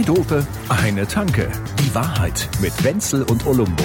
Zwei 0.00 0.14
Dope, 0.14 0.46
eine 0.70 1.06
Tanke. 1.06 1.50
Die 1.78 1.94
Wahrheit 1.94 2.48
mit 2.62 2.72
Wenzel 2.84 3.22
und 3.24 3.46
Olumbo. 3.46 3.84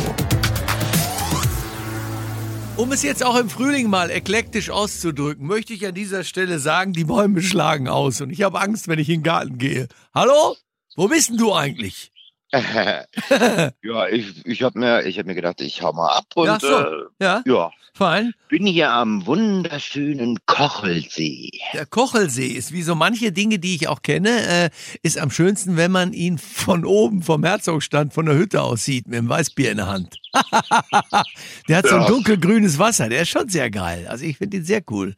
Um 2.78 2.94
es 2.94 3.04
jetzt 3.04 3.22
auch 3.22 3.38
im 3.38 3.50
Frühling 3.50 3.90
mal 3.90 4.10
eklektisch 4.10 4.70
auszudrücken, 4.70 5.46
möchte 5.46 5.74
ich 5.74 5.86
an 5.86 5.94
dieser 5.94 6.24
Stelle 6.24 6.60
sagen, 6.60 6.94
die 6.94 7.04
Bäume 7.04 7.42
schlagen 7.42 7.90
aus 7.90 8.22
und 8.22 8.30
ich 8.30 8.44
habe 8.44 8.62
Angst, 8.62 8.88
wenn 8.88 8.98
ich 8.98 9.10
in 9.10 9.20
den 9.20 9.24
Garten 9.24 9.58
gehe. 9.58 9.90
Hallo? 10.14 10.56
Wo 10.96 11.10
bist 11.10 11.32
denn 11.32 11.38
du 11.38 11.54
eigentlich? 11.54 12.14
ja, 13.84 14.08
ich, 14.08 14.46
ich 14.46 14.64
habe 14.64 14.80
mir, 14.80 15.04
ich 15.06 15.20
hab 15.20 15.26
mir 15.26 15.36
gedacht, 15.36 15.62
ich 15.62 15.82
hau 15.82 15.94
mal 15.94 16.10
ab 16.14 16.26
und 16.36 16.46
Ja, 16.48 16.60
so. 16.60 16.68
äh, 16.68 17.04
Ja, 17.20 17.44
ja, 17.46 17.72
fein. 17.94 18.34
bin 18.50 18.66
hier 18.66 18.92
am 18.92 19.26
wunderschönen 19.26 20.38
Kochelsee. 20.46 21.52
Der 21.74 21.86
Kochelsee 21.86 22.48
ist 22.48 22.72
wie 22.72 22.82
so 22.84 22.96
manche 22.96 23.32
Dinge, 23.32 23.60
die 23.60 23.76
ich 23.76 23.88
auch 23.88 24.02
kenne, 24.02 24.30
äh, 24.48 24.70
ist 25.02 25.18
am 25.18 25.32
schönsten, 25.32 25.78
wenn 25.78 25.92
man 25.92 26.14
ihn 26.14 26.38
von 26.38 26.86
oben 26.86 27.22
vom 27.24 27.44
Herzogstand 27.44 28.14
von 28.14 28.26
der 28.26 28.36
Hütte 28.36 28.62
aus 28.62 28.86
sieht, 28.86 29.08
mit 29.08 29.18
dem 29.18 29.30
Weißbier 29.30 29.72
in 29.72 29.78
der 29.78 29.88
Hand. 29.88 30.18
der 31.68 31.78
hat 31.78 31.88
so 31.88 31.96
ein 31.96 32.06
dunkelgrünes 32.08 32.80
Wasser, 32.80 33.10
der 33.10 33.22
ist 33.24 33.30
schon 33.30 33.50
sehr 33.50 33.70
geil. 33.70 34.08
Also 34.10 34.26
ich 34.26 34.38
finde 34.38 34.58
ihn 34.58 34.66
sehr 34.66 34.82
cool. 34.90 35.16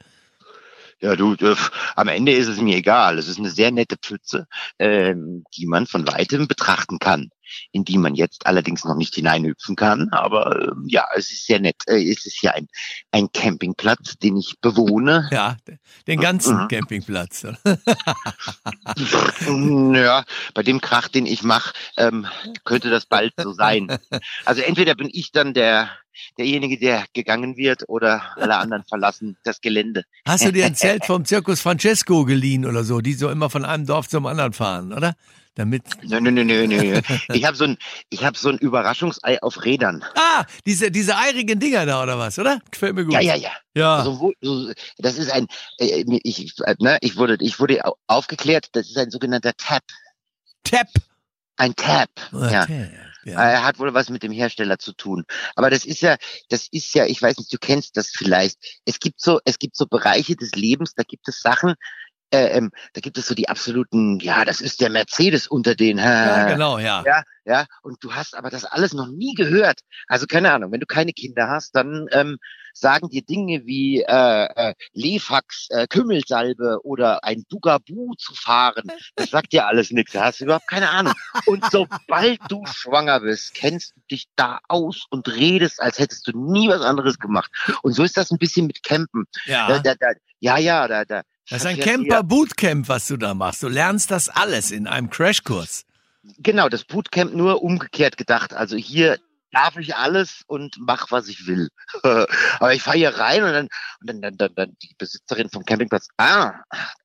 Ja, 0.99 1.15
du, 1.15 1.33
äh, 1.35 1.55
am 1.95 2.07
Ende 2.07 2.31
ist 2.31 2.47
es 2.47 2.59
mir 2.59 2.75
egal. 2.77 3.19
Es 3.19 3.27
ist 3.27 3.37
eine 3.37 3.51
sehr 3.51 3.71
nette 3.71 3.97
Pfütze, 3.97 4.47
ähm, 4.79 5.43
die 5.55 5.67
man 5.67 5.85
von 5.85 6.07
weitem 6.07 6.47
betrachten 6.47 6.97
kann, 6.97 7.29
in 7.71 7.83
die 7.85 7.97
man 7.97 8.15
jetzt 8.15 8.45
allerdings 8.45 8.83
noch 8.83 8.95
nicht 8.95 9.15
hineinhüpfen 9.15 9.75
kann. 9.75 10.09
Aber 10.11 10.61
ähm, 10.71 10.85
ja, 10.87 11.05
es 11.15 11.31
ist 11.31 11.45
sehr 11.45 11.59
nett. 11.59 11.75
Äh, 11.87 12.09
es 12.11 12.25
ist 12.25 12.39
hier 12.39 12.53
ein, 12.55 12.67
ein 13.11 13.29
Campingplatz, 13.33 14.17
den 14.17 14.37
ich 14.37 14.55
bewohne. 14.61 15.29
Ja, 15.37 15.55
den 16.07 16.20
ganzen 16.20 16.63
Mhm. 16.63 16.67
Campingplatz. 16.67 17.45
Ja, 19.48 20.23
bei 20.54 20.63
dem 20.63 20.81
Krach, 20.81 21.07
den 21.07 21.26
ich 21.26 21.43
mache, 21.43 21.73
ähm, 21.98 22.27
könnte 22.63 22.89
das 22.89 23.05
bald 23.05 23.34
so 23.37 23.54
sein. 23.54 23.87
Also 24.45 24.61
entweder 24.61 24.95
bin 24.95 25.09
ich 25.11 25.32
dann 25.32 25.54
der 25.54 25.89
derjenige, 26.37 26.79
der 26.79 27.05
gegangen 27.13 27.57
wird, 27.57 27.84
oder 27.87 28.35
alle 28.37 28.57
anderen 28.57 28.84
verlassen 28.84 29.37
das 29.43 29.61
Gelände. 29.61 30.04
Hast 30.26 30.45
du 30.45 30.51
dir 30.51 30.65
ein 30.65 30.73
Zelt 30.76 31.05
vom 31.05 31.26
Zirkus 31.26 31.61
Francesco 31.61 32.26
geliehen 32.26 32.65
oder 32.65 32.84
so, 32.84 33.01
die 33.01 33.13
so 33.13 33.29
immer 33.29 33.49
von 33.51 33.65
einem 33.65 33.85
Dorf 33.85 34.07
zum 34.09 34.26
anderen 34.26 34.54
fahren, 34.54 34.93
oder? 34.93 35.15
Damit. 35.58 35.84
Nö, 36.04 36.20
nö, 36.22 36.30
nö, 36.30 36.44
nö, 36.44 36.68
nö. 36.68 37.02
Ich 37.34 37.44
habe 37.44 37.58
so 37.58 37.63
ein, 37.63 37.77
ich 38.12 38.24
habe 38.24 38.38
so 38.38 38.50
ein 38.50 38.60
Überraschungsei 38.60 39.41
auf 39.41 39.66
Rädern. 39.66 40.05
Ah, 40.16 40.46
diese, 40.68 40.91
diese 40.91 41.18
eirigen 41.18 41.60
Dinger 41.60 41.88
da 41.88 42.04
oder 42.04 42.20
was, 42.20 42.38
oder? 42.38 42.60
Gefällt 42.70 42.94
mir 42.94 43.05
gut. 43.05 43.13
Ja, 43.16 43.22
ja, 43.22 43.36
ja. 43.36 43.52
Ja. 43.76 43.96
Also, 43.98 44.32
das 45.00 45.18
ist 45.18 45.32
ein, 45.32 45.48
äh, 45.80 46.04
ich, 46.24 46.54
äh, 46.63 46.76
ne, 46.80 47.00
ich 47.02 47.18
wurde, 47.18 47.38
ich 47.40 47.60
wurde 47.60 47.84
au- 47.85 47.98
aufgeklärt. 48.05 48.68
Das 48.74 48.88
ist 48.88 48.98
ein 48.98 49.10
sogenannter 49.10 49.54
Tap, 49.58 49.82
Tap. 50.63 50.88
ein 51.58 51.76
Tap. 51.76 52.10
Ja. 52.34 52.63
Okay. 52.63 52.91
ja. 53.26 53.41
Er 53.41 53.63
hat 53.63 53.80
wohl 53.80 53.94
was 53.96 54.10
mit 54.12 54.22
dem 54.22 54.32
Hersteller 54.32 54.78
zu 54.78 54.94
tun. 54.94 55.26
Aber 55.55 55.70
das 55.72 55.85
ist 55.85 56.02
ja, 56.02 56.18
das 56.50 56.68
ist 56.72 56.94
ja, 56.94 57.05
ich 57.08 57.20
weiß 57.22 57.38
nicht, 57.38 57.52
du 57.52 57.58
kennst 57.58 57.98
das 57.98 58.10
vielleicht. 58.10 58.58
Es 58.85 59.00
gibt 59.00 59.20
so, 59.22 59.40
es 59.44 59.58
gibt 59.58 59.76
so 59.76 59.88
Bereiche 59.88 60.35
des 60.35 60.52
Lebens, 60.52 60.94
da 60.96 61.04
gibt 61.04 61.28
es 61.28 61.40
Sachen, 61.40 61.74
äh, 62.31 62.57
ähm, 62.57 62.71
da 62.93 63.01
gibt 63.01 63.17
es 63.17 63.27
so 63.27 63.35
die 63.35 63.49
absoluten, 63.49 64.19
ja, 64.19 64.44
das 64.45 64.61
ist 64.61 64.81
der 64.81 64.89
Mercedes 64.89 65.47
unter 65.47 65.75
den. 65.75 65.97
ja, 65.97 66.47
genau, 66.47 66.78
ja. 66.79 67.03
Ja, 67.06 67.23
ja, 67.45 67.66
und 67.83 68.03
du 68.03 68.13
hast 68.13 68.35
aber 68.35 68.50
das 68.50 68.66
alles 68.66 68.94
noch 68.94 69.07
nie 69.07 69.33
gehört. 69.33 69.79
Also 70.07 70.25
keine 70.28 70.51
Ahnung, 70.51 70.72
wenn 70.72 70.81
du 70.81 70.85
keine 70.85 71.13
Kinder 71.13 71.47
hast, 71.47 71.75
dann 71.75 72.07
ähm, 72.11 72.38
sagen 72.73 73.09
dir 73.09 73.22
Dinge 73.22 73.66
wie 73.66 74.01
äh, 74.01 74.45
äh, 74.45 74.73
Lefax, 74.94 75.67
äh, 75.69 75.88
Kümmelsalbe 75.88 76.79
oder 76.83 77.23
ein 77.23 77.44
Bugabu 77.50 78.13
zu 78.17 78.35
fahren. 78.35 78.83
Das 79.16 79.29
sagt 79.29 79.53
dir 79.53 79.66
alles 79.66 79.91
nichts. 79.91 80.11
Da 80.13 80.25
hast 80.25 80.41
du 80.41 80.43
überhaupt 80.43 80.67
keine 80.67 80.89
Ahnung. 80.89 81.13
Und 81.45 81.63
sobald 81.71 82.39
du 82.49 82.66
schwanger 82.66 83.21
bist, 83.21 83.53
kennst 83.53 83.95
du 83.95 84.01
dich 84.11 84.27
da 84.35 84.59
aus 84.67 85.05
und 85.09 85.27
redest, 85.33 85.81
als 85.81 85.97
hättest 85.99 86.27
du 86.27 86.37
nie 86.51 86.67
was 86.67 86.81
anderes 86.81 87.17
gemacht. 87.17 87.49
Und 87.81 87.93
so 87.93 88.03
ist 88.03 88.17
das 88.17 88.31
ein 88.31 88.37
bisschen 88.37 88.67
mit 88.67 88.83
Campen. 88.83 89.25
Da, 89.45 89.51
Ja. 89.51 89.79
da, 89.79 89.95
da, 89.95 90.07
ja, 90.39 90.57
ja, 90.57 90.87
da, 90.87 91.05
da. 91.05 91.21
Das 91.50 91.62
ist 91.62 91.66
ein 91.66 91.75
verfährt 91.78 92.00
ihr- 92.02 92.08
Camper 92.09 92.24
Bootcamp, 92.24 92.90
was 92.90 93.08
du 93.08 93.18
da 93.18 93.34
machst. 93.34 93.63
Du 93.63 93.68
lernst 93.68 94.12
das 94.12 94.30
alles 94.30 94.72
in 94.72 94.88
einem 94.88 95.09
Crashkurs. 95.09 95.85
Genau, 96.40 96.68
das 96.68 96.84
Bootcamp 96.84 97.34
nur 97.34 97.63
umgekehrt 97.63 98.18
gedacht. 98.18 98.53
Also 98.53 98.75
hier 98.75 99.18
darf 99.52 99.78
ich 99.78 99.96
alles 99.96 100.44
und 100.47 100.75
mach, 100.80 101.12
was 101.12 101.28
ich 101.28 101.47
will. 101.47 101.69
Aber 102.03 102.74
ich 102.74 102.81
fahre 102.81 102.97
hier 102.97 103.18
rein 103.18 103.44
und 103.44 103.52
dann, 103.53 103.68
und 104.02 104.08
dann, 104.08 104.22
dann, 104.22 104.38
dann, 104.38 104.56
dann 104.56 104.78
die 104.81 104.94
Besitzerin 104.97 105.50
vom 105.50 105.63
Campingplatz, 105.66 106.08
ah, 106.18 106.53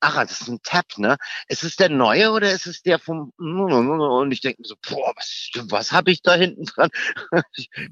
ach, 0.01 0.15
das 0.23 0.41
ist 0.41 0.49
ein 0.49 0.61
Tab, 0.63 0.87
ne? 0.97 1.17
Ist 1.49 1.65
es 1.65 1.77
der 1.77 1.89
neue 1.89 2.31
oder 2.31 2.51
ist 2.51 2.67
es 2.67 2.83
der 2.83 2.99
vom, 2.99 3.33
und 3.39 4.33
ich 4.33 4.41
denke 4.41 4.63
mir 4.63 4.69
so, 4.69 4.77
boah, 4.89 5.13
was, 5.17 5.51
was 5.71 5.93
habe 5.93 6.11
ich 6.11 6.23
da 6.23 6.35
hinten 6.35 6.65
dran? 6.65 6.91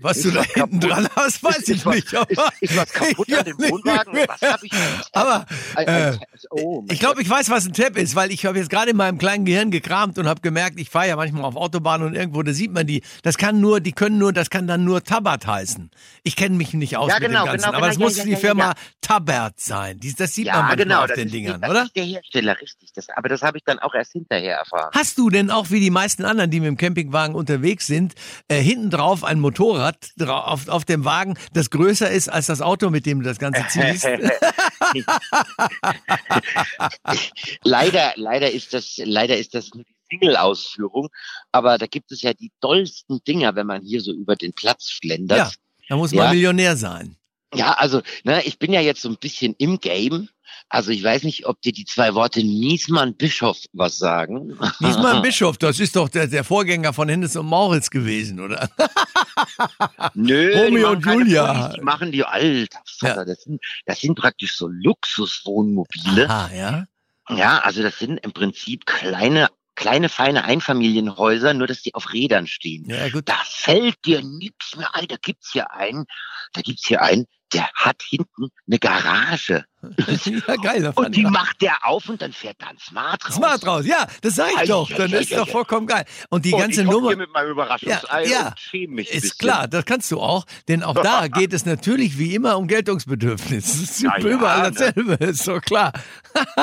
Was 0.00 0.22
du 0.22 0.30
da 0.30 0.40
was 0.40 0.46
hinten 0.46 0.80
kaputt? 0.80 0.90
dran 0.90 1.08
hast, 1.16 1.42
weiß 1.42 1.68
ich 1.68 1.84
nicht. 1.84 2.14
Aber, 2.14 2.28
was 2.74 2.92
kaputt 2.92 3.32
an 3.32 3.44
dem. 3.44 3.58
Wohnwagen? 3.58 4.14
Was 4.26 4.42
habe 4.42 4.66
ich? 4.66 4.72
aber 5.12 5.46
Ein, 5.74 5.86
äh, 5.86 5.90
ein, 5.90 6.18
oh, 6.50 6.82
mein 6.82 6.94
ich 6.94 7.00
glaube, 7.00 7.22
ich 7.22 7.28
weiß, 7.28 7.50
was 7.50 7.66
ein 7.66 7.72
Tab 7.72 7.96
ist, 7.96 8.14
weil 8.14 8.30
ich 8.30 8.46
habe 8.46 8.58
jetzt 8.58 8.70
gerade 8.70 8.90
in 8.90 8.96
meinem 8.96 9.18
kleinen 9.18 9.44
Gehirn 9.44 9.70
gekramt 9.70 10.18
und 10.18 10.28
habe 10.28 10.40
gemerkt, 10.40 10.78
ich 10.78 10.90
fahre 10.90 11.08
ja 11.08 11.16
manchmal 11.16 11.44
auf 11.44 11.56
Autobahnen 11.56 12.08
und 12.08 12.14
irgendwo, 12.14 12.42
da 12.42 12.52
sieht 12.52 12.72
man 12.72 12.86
die. 12.86 13.02
Das 13.22 13.36
kann 13.36 13.60
nur, 13.60 13.80
die 13.80 13.92
können 13.92 14.18
nur, 14.18 14.32
das 14.40 14.48
kann 14.48 14.66
dann 14.66 14.84
nur 14.84 15.04
Tabat 15.04 15.46
heißen. 15.46 15.90
Ich 16.22 16.34
kenne 16.34 16.56
mich 16.56 16.72
nicht 16.72 16.96
aus 16.96 17.10
Ja, 17.10 17.18
mit 17.18 17.28
genau, 17.28 17.44
dem 17.44 17.52
Ganzen, 17.52 17.66
genau, 17.66 17.76
aber 17.76 17.88
das 17.88 17.96
genau, 17.96 18.08
muss 18.08 18.16
ja, 18.16 18.24
die 18.24 18.30
ja, 18.30 18.38
Firma. 18.38 18.72
Tabert 19.02 19.60
sein. 19.60 20.00
Die, 20.00 20.14
das 20.14 20.34
sieht 20.34 20.46
man 20.46 20.56
manchmal 20.56 20.76
genau, 20.76 21.02
auf 21.02 21.12
den 21.12 21.26
ist, 21.26 21.34
Dingern, 21.34 21.60
das 21.60 21.70
oder? 21.70 21.82
ist 21.82 21.96
der 21.96 22.04
Hersteller, 22.04 22.58
richtig. 22.58 22.90
Das, 22.94 23.10
aber 23.10 23.28
das 23.28 23.42
habe 23.42 23.58
ich 23.58 23.64
dann 23.64 23.78
auch 23.80 23.94
erst 23.94 24.12
hinterher 24.12 24.56
erfahren. 24.56 24.90
Hast 24.94 25.18
du 25.18 25.28
denn 25.28 25.50
auch 25.50 25.70
wie 25.70 25.80
die 25.80 25.90
meisten 25.90 26.24
anderen, 26.24 26.50
die 26.50 26.60
mit 26.60 26.68
dem 26.68 26.78
Campingwagen 26.78 27.34
unterwegs 27.34 27.86
sind, 27.86 28.14
äh, 28.48 28.62
hinten 28.62 28.88
drauf 28.88 29.24
ein 29.24 29.40
Motorrad 29.40 30.08
auf, 30.26 30.68
auf 30.68 30.86
dem 30.86 31.04
Wagen, 31.04 31.36
das 31.52 31.68
größer 31.68 32.10
ist 32.10 32.30
als 32.30 32.46
das 32.46 32.62
Auto, 32.62 32.88
mit 32.88 33.04
dem 33.04 33.20
du 33.20 33.26
das 33.26 33.38
Ganze 33.38 33.62
ziehst? 33.68 34.04
leider, 37.62 38.14
leider 38.16 38.50
ist 38.50 38.72
das, 38.72 38.98
leider 39.04 39.36
ist 39.36 39.54
das 39.54 39.74
nur 39.74 39.84
die 39.84 39.99
Single-Ausführung, 40.10 41.08
aber 41.52 41.78
da 41.78 41.86
gibt 41.86 42.12
es 42.12 42.22
ja 42.22 42.34
die 42.34 42.50
dollsten 42.60 43.22
Dinger, 43.26 43.54
wenn 43.54 43.66
man 43.66 43.82
hier 43.82 44.00
so 44.00 44.12
über 44.12 44.36
den 44.36 44.52
Platz 44.52 44.90
schlendert. 44.90 45.38
Ja. 45.38 45.50
Da 45.88 45.96
muss 45.96 46.12
man 46.12 46.26
Ja. 46.26 46.32
Millionär 46.32 46.76
sein. 46.76 47.16
Ja, 47.52 47.72
also, 47.72 48.00
ne, 48.22 48.42
ich 48.44 48.58
bin 48.60 48.72
ja 48.72 48.80
jetzt 48.80 49.02
so 49.02 49.08
ein 49.08 49.16
bisschen 49.16 49.54
im 49.58 49.80
Game. 49.80 50.28
Also 50.68 50.92
ich 50.92 51.02
weiß 51.02 51.24
nicht, 51.24 51.46
ob 51.46 51.60
dir 51.62 51.72
die 51.72 51.84
zwei 51.84 52.14
Worte 52.14 52.40
Niesmann 52.44 53.16
Bischof 53.16 53.58
was 53.72 53.96
sagen. 53.98 54.56
Niesmann 54.80 55.20
Bischof, 55.22 55.58
das 55.58 55.80
ist 55.80 55.96
doch 55.96 56.08
der, 56.08 56.28
der 56.28 56.44
Vorgänger 56.44 56.92
von 56.92 57.08
Hennes 57.08 57.34
und 57.34 57.46
Mauritz 57.46 57.90
gewesen, 57.90 58.38
oder? 58.38 58.70
Nö, 60.14 60.52
Romeo 60.56 60.94
die 60.94 61.02
machen 61.02 61.12
und 61.12 61.26
Julia. 61.26 61.52
Pullis, 61.52 61.74
Die 61.74 61.80
machen 61.80 62.12
die 62.12 62.24
alter 62.24 62.80
Vater. 62.98 63.24
Das, 63.24 63.42
sind, 63.42 63.60
das 63.86 64.00
sind 64.00 64.14
praktisch 64.14 64.56
so 64.56 64.68
Luxuswohnmobile. 64.68 66.28
Ah, 66.30 66.50
ja. 66.54 66.84
Ja, 67.30 67.58
also 67.60 67.82
das 67.82 67.98
sind 67.98 68.18
im 68.18 68.32
Prinzip 68.32 68.86
kleine, 68.86 69.48
kleine, 69.74 70.08
feine 70.08 70.44
Einfamilienhäuser, 70.44 71.54
nur 71.54 71.66
dass 71.66 71.82
die 71.82 71.94
auf 71.94 72.12
Rädern 72.12 72.46
stehen. 72.46 72.88
Ja, 72.88 73.08
gut. 73.08 73.28
Da 73.28 73.40
fällt 73.44 74.04
dir 74.04 74.22
nichts 74.22 74.76
mehr 74.76 74.94
ein. 74.94 75.06
Da 75.08 75.16
gibt's 75.16 75.52
hier 75.52 75.72
einen, 75.72 76.06
da 76.52 76.60
gibt's 76.60 76.86
hier 76.86 77.02
einen, 77.02 77.26
der 77.52 77.70
hat 77.74 78.02
hinten 78.02 78.48
eine 78.66 78.78
Garage. 78.78 79.64
ja, 80.46 80.56
geil. 80.56 80.82
da 80.82 80.92
fahren 80.92 81.06
Und 81.06 81.16
die 81.16 81.22
wir- 81.22 81.30
macht 81.30 81.62
der 81.62 81.86
auf 81.86 82.08
und 82.08 82.20
dann 82.20 82.32
fährt 82.32 82.56
da 82.60 82.66
ein 82.68 82.78
Smart 82.78 83.24
raus. 83.26 83.34
Smart 83.34 83.66
raus, 83.66 83.86
ja, 83.86 84.06
das 84.20 84.34
sag 84.34 84.50
ich 84.52 84.58
Ei, 84.58 84.66
doch. 84.66 84.90
Dann 84.90 85.12
ei, 85.12 85.18
ist 85.18 85.32
ei, 85.32 85.36
doch 85.36 85.48
vollkommen 85.48 85.86
geil. 85.86 86.04
Und 86.28 86.44
die 86.44 86.52
und 86.52 86.60
ganze 86.60 86.82
ich 86.82 86.86
Nummer. 86.88 87.08
hier 87.08 87.16
mit 87.16 87.30
meinem 87.32 87.50
Überraschungsei 87.52 88.24
Ja, 88.26 88.54
ja. 88.72 88.98
Ist 89.10 89.38
klar, 89.38 89.68
das 89.68 89.84
kannst 89.86 90.10
du 90.10 90.20
auch, 90.20 90.44
denn 90.68 90.82
auch 90.82 90.94
da 90.94 91.28
geht 91.28 91.52
es 91.54 91.64
natürlich 91.64 92.18
wie 92.18 92.34
immer 92.34 92.58
um 92.58 92.66
Geltungsbedürfnis. 92.68 93.64
Das 93.66 93.80
ist 93.80 94.02
Ja, 94.02 94.18
ja, 94.18 94.26
überall 94.26 94.62
ne? 94.70 94.72
dasselbe, 94.72 95.14
ist 95.24 95.44
so 95.44 95.58
klar. 95.60 95.92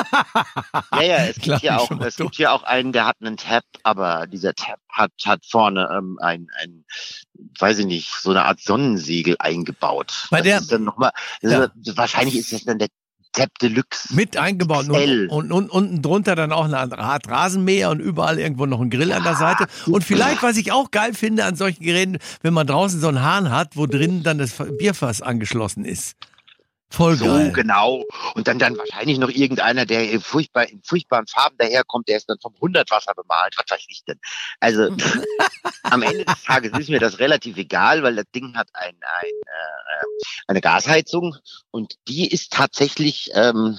Ja, 0.92 1.02
ja, 1.02 1.16
es 1.26 1.36
gibt 1.36 1.60
hier 1.60 1.70
ich 1.70 1.70
auch, 1.70 1.90
es 2.00 2.16
gibt 2.16 2.34
hier 2.36 2.52
auch 2.52 2.62
einen, 2.62 2.92
der 2.92 3.06
hat 3.06 3.16
einen 3.20 3.36
Tab, 3.36 3.64
aber 3.82 4.26
dieser 4.26 4.54
Tab 4.54 4.78
hat, 4.90 5.12
hat 5.24 5.44
vorne 5.46 5.88
ähm, 5.96 6.18
ein, 6.20 6.48
ein, 6.62 6.84
weiß 7.58 7.78
ich 7.80 7.86
nicht, 7.86 8.10
so 8.20 8.30
eine 8.30 8.44
Art 8.44 8.60
Sonnensegel 8.60 9.36
eingebaut. 9.38 10.26
Bei 10.30 10.38
das 10.38 10.44
der- 10.44 10.58
ist 10.60 10.72
dann 10.72 10.84
noch 10.84 10.96
mal, 10.96 11.12
das 11.42 11.52
Ja. 11.52 11.64
ist, 11.64 11.96
wahrscheinlich 11.96 12.36
ist 12.36 12.52
das 12.52 12.64
dann 12.64 12.78
der 12.78 12.88
Tab 13.32 13.50
Deluxe. 13.60 14.14
Mit 14.14 14.36
eingebaut 14.36 14.88
XL. 14.88 15.28
und, 15.30 15.52
und, 15.52 15.70
unten 15.70 16.02
drunter 16.02 16.34
dann 16.34 16.52
auch 16.52 16.64
eine 16.64 16.78
Art 16.78 17.28
Rasenmäher 17.28 17.90
und 17.90 18.00
überall 18.00 18.38
irgendwo 18.38 18.66
noch 18.66 18.80
ein 18.80 18.90
Grill 18.90 19.12
an 19.12 19.22
der 19.22 19.36
Seite. 19.36 19.66
Und 19.86 20.02
vielleicht, 20.02 20.42
was 20.42 20.56
ich 20.56 20.72
auch 20.72 20.90
geil 20.90 21.14
finde 21.14 21.44
an 21.44 21.54
solchen 21.56 21.82
Geräten, 21.82 22.18
wenn 22.42 22.54
man 22.54 22.66
draußen 22.66 23.00
so 23.00 23.08
einen 23.08 23.22
Hahn 23.22 23.50
hat, 23.50 23.76
wo 23.76 23.86
drin 23.86 24.22
dann 24.22 24.38
das 24.38 24.54
Bierfass 24.78 25.22
angeschlossen 25.22 25.84
ist. 25.84 26.16
Voll 26.90 27.16
So, 27.16 27.26
geil. 27.26 27.52
genau. 27.52 28.04
Und 28.34 28.48
dann, 28.48 28.58
dann 28.58 28.76
wahrscheinlich 28.78 29.18
noch 29.18 29.28
irgendeiner, 29.28 29.84
der 29.84 30.10
in, 30.10 30.20
furchtbar, 30.20 30.68
in 30.68 30.82
furchtbaren 30.82 31.26
Farben 31.26 31.56
daherkommt, 31.58 32.08
der 32.08 32.16
ist 32.16 32.28
dann 32.30 32.38
vom 32.40 32.54
Hundertwasser 32.60 33.12
bemalt. 33.14 33.54
Was 33.56 33.66
weiß 33.70 33.84
ich 33.88 34.04
denn? 34.04 34.18
Also, 34.60 34.88
am 35.82 36.02
Ende 36.02 36.24
des 36.24 36.42
Tages 36.44 36.72
ist 36.78 36.88
mir 36.88 36.98
das 37.00 37.18
relativ 37.18 37.56
egal, 37.58 38.02
weil 38.02 38.16
das 38.16 38.24
Ding 38.34 38.56
hat 38.56 38.68
ein, 38.72 38.94
ein, 39.20 39.30
äh, 39.30 40.22
eine 40.46 40.60
Gasheizung 40.60 41.36
und 41.70 41.94
die 42.08 42.26
ist 42.28 42.52
tatsächlich, 42.52 43.30
ähm, 43.34 43.78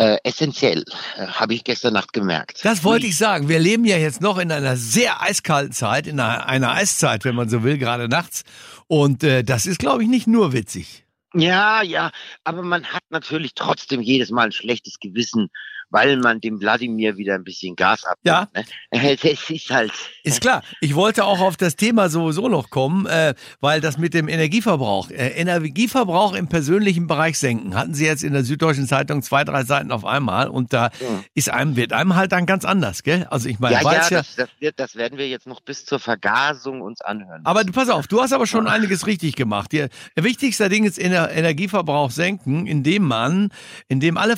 Äh, 0.00 0.18
essentiell, 0.22 0.84
äh, 1.16 1.26
habe 1.26 1.54
ich 1.54 1.64
gestern 1.64 1.92
Nacht 1.92 2.12
gemerkt. 2.12 2.64
Das 2.64 2.84
wollte 2.84 3.06
ich 3.08 3.16
sagen. 3.18 3.48
Wir 3.48 3.58
leben 3.58 3.84
ja 3.84 3.96
jetzt 3.96 4.20
noch 4.20 4.38
in 4.38 4.52
einer 4.52 4.76
sehr 4.76 5.20
eiskalten 5.22 5.72
Zeit, 5.72 6.06
in 6.06 6.20
einer, 6.20 6.46
einer 6.46 6.70
Eiszeit, 6.70 7.24
wenn 7.24 7.34
man 7.34 7.48
so 7.48 7.64
will, 7.64 7.78
gerade 7.78 8.08
nachts. 8.08 8.44
Und 8.86 9.24
äh, 9.24 9.42
das 9.42 9.66
ist, 9.66 9.80
glaube 9.80 10.04
ich, 10.04 10.08
nicht 10.08 10.28
nur 10.28 10.52
witzig. 10.52 11.04
Ja, 11.34 11.82
ja, 11.82 12.10
aber 12.44 12.62
man 12.62 12.86
hat 12.86 13.02
natürlich 13.10 13.52
trotzdem 13.54 14.00
jedes 14.00 14.30
Mal 14.30 14.46
ein 14.46 14.52
schlechtes 14.52 14.98
Gewissen, 14.98 15.50
weil 15.90 16.16
man 16.18 16.40
dem 16.40 16.60
Wladimir 16.60 17.16
wieder 17.16 17.34
ein 17.34 17.44
bisschen 17.44 17.76
Gas 17.76 18.04
abnimmt. 18.04 18.24
Ja. 18.24 18.48
Ne? 18.54 19.16
Das 19.22 19.50
ist 19.50 19.70
halt. 19.70 19.92
Ist 20.22 20.40
klar. 20.40 20.62
Ich 20.80 20.94
wollte 20.94 21.24
auch 21.24 21.40
auf 21.40 21.56
das 21.56 21.76
Thema 21.76 22.08
sowieso 22.08 22.48
noch 22.48 22.70
kommen, 22.70 23.06
äh, 23.06 23.34
weil 23.60 23.80
das 23.80 23.98
mit 23.98 24.14
dem 24.14 24.28
Energieverbrauch, 24.28 25.10
äh, 25.10 25.28
Energieverbrauch 25.30 26.34
im 26.34 26.48
persönlichen 26.48 27.06
Bereich 27.06 27.38
senken, 27.38 27.74
hatten 27.74 27.94
Sie 27.94 28.04
jetzt 28.06 28.22
in 28.22 28.32
der 28.32 28.44
Süddeutschen 28.44 28.86
Zeitung 28.86 29.22
zwei, 29.22 29.44
drei 29.44 29.64
Seiten 29.64 29.90
auf 29.92 30.04
einmal 30.04 30.48
und 30.48 30.72
da 30.72 30.90
Ja. 31.00 31.06
ist 31.34 31.50
einem, 31.50 31.76
wird 31.76 31.92
einem 31.92 32.16
halt 32.16 32.32
dann 32.32 32.46
ganz 32.46 32.64
anders, 32.64 33.02
gell? 33.02 33.26
Also 33.30 33.48
ich 33.48 33.58
meine, 33.58 33.76
Ja, 33.76 33.82
ja, 33.82 33.92
ja, 33.92 34.08
das, 34.10 34.34
das, 34.36 34.48
wird, 34.58 34.78
das 34.78 34.96
werden 34.96 35.18
wir 35.18 35.28
jetzt 35.28 35.46
noch 35.46 35.60
bis 35.60 35.84
zur 35.84 35.98
Vergasung 35.98 36.80
uns 36.80 37.00
anhören. 37.00 37.40
aber 37.44 37.64
du, 37.64 37.72
pass 37.72 37.88
auf, 37.88 38.06
du 38.06 38.20
hast 38.20 38.32
aber 38.32 38.46
schon 38.46 38.66
einiges 38.66 39.06
richtig 39.06 39.36
gemacht. 39.36 39.72
Der, 39.72 39.88
wichtigste 40.16 40.68
Ding 40.68 40.84
ist 40.84 40.98
Ener 40.98 41.30
Energieverbrauch 41.30 42.10
senken, 42.10 42.66
indem 42.66 43.04
man, 43.04 43.50
indem 43.88 44.16
alle 44.16 44.36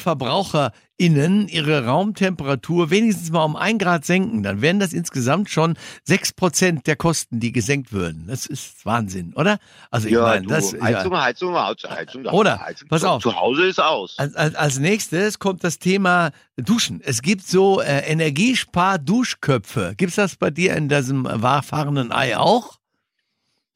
VerbraucherInnen 1.01 1.49
ihre 1.49 1.87
Raumtemperatur 1.87 2.91
wenigstens 2.91 3.31
mal 3.31 3.45
um 3.45 3.57
ein 3.57 3.79
Grad 3.79 4.05
senken. 4.05 4.43
Dann 4.43 4.61
wären 4.61 4.79
das 4.79 4.93
insgesamt 4.93 5.51
schon 5.51 5.75
sechs 6.05 6.33
Prozent 6.33 6.87
der 6.87 6.97
Kosten, 6.97 7.41
die 7.41 7.53
gesenkt 7.53 7.93
würden. 7.93 8.27
Das 8.29 8.47
ist 8.47 8.85
Wahnsinn, 8.85 9.33
oder? 9.35 9.59
Also 9.91 10.09
ich 10.09 10.15
ja, 10.15 10.23
meine, 10.23 10.47
das 10.47 10.73
ja. 10.73 10.83
Heizung, 10.83 11.17
Heizung, 11.17 11.55
Heizung, 11.55 11.91
Heizung. 11.91 12.27
Oder, 12.27 12.61
Heizung, 12.61 12.89
pass 12.89 13.05
auf. 13.05 13.23
Zu 13.23 13.35
Hause 13.35 13.67
ist 13.67 13.81
aus. 13.81 14.19
Als, 14.19 14.35
als, 14.35 14.55
als 14.55 14.79
nächstes 14.79 15.39
kommt 15.39 15.65
das 15.65 15.79
Thema 15.79 16.31
Duschen. 16.57 17.01
Es 17.03 17.23
gibt 17.23 17.47
so 17.47 17.81
äh, 17.81 18.01
Energiespar-Duschköpfe. 18.11 19.95
Gibt's 19.97 20.17
das 20.17 20.37
bei 20.37 20.51
dir 20.51 20.77
in 20.77 20.89
diesem 20.89 21.25
wahrfahrenden 21.25 22.13
Ei 22.13 22.37
auch? 22.37 22.80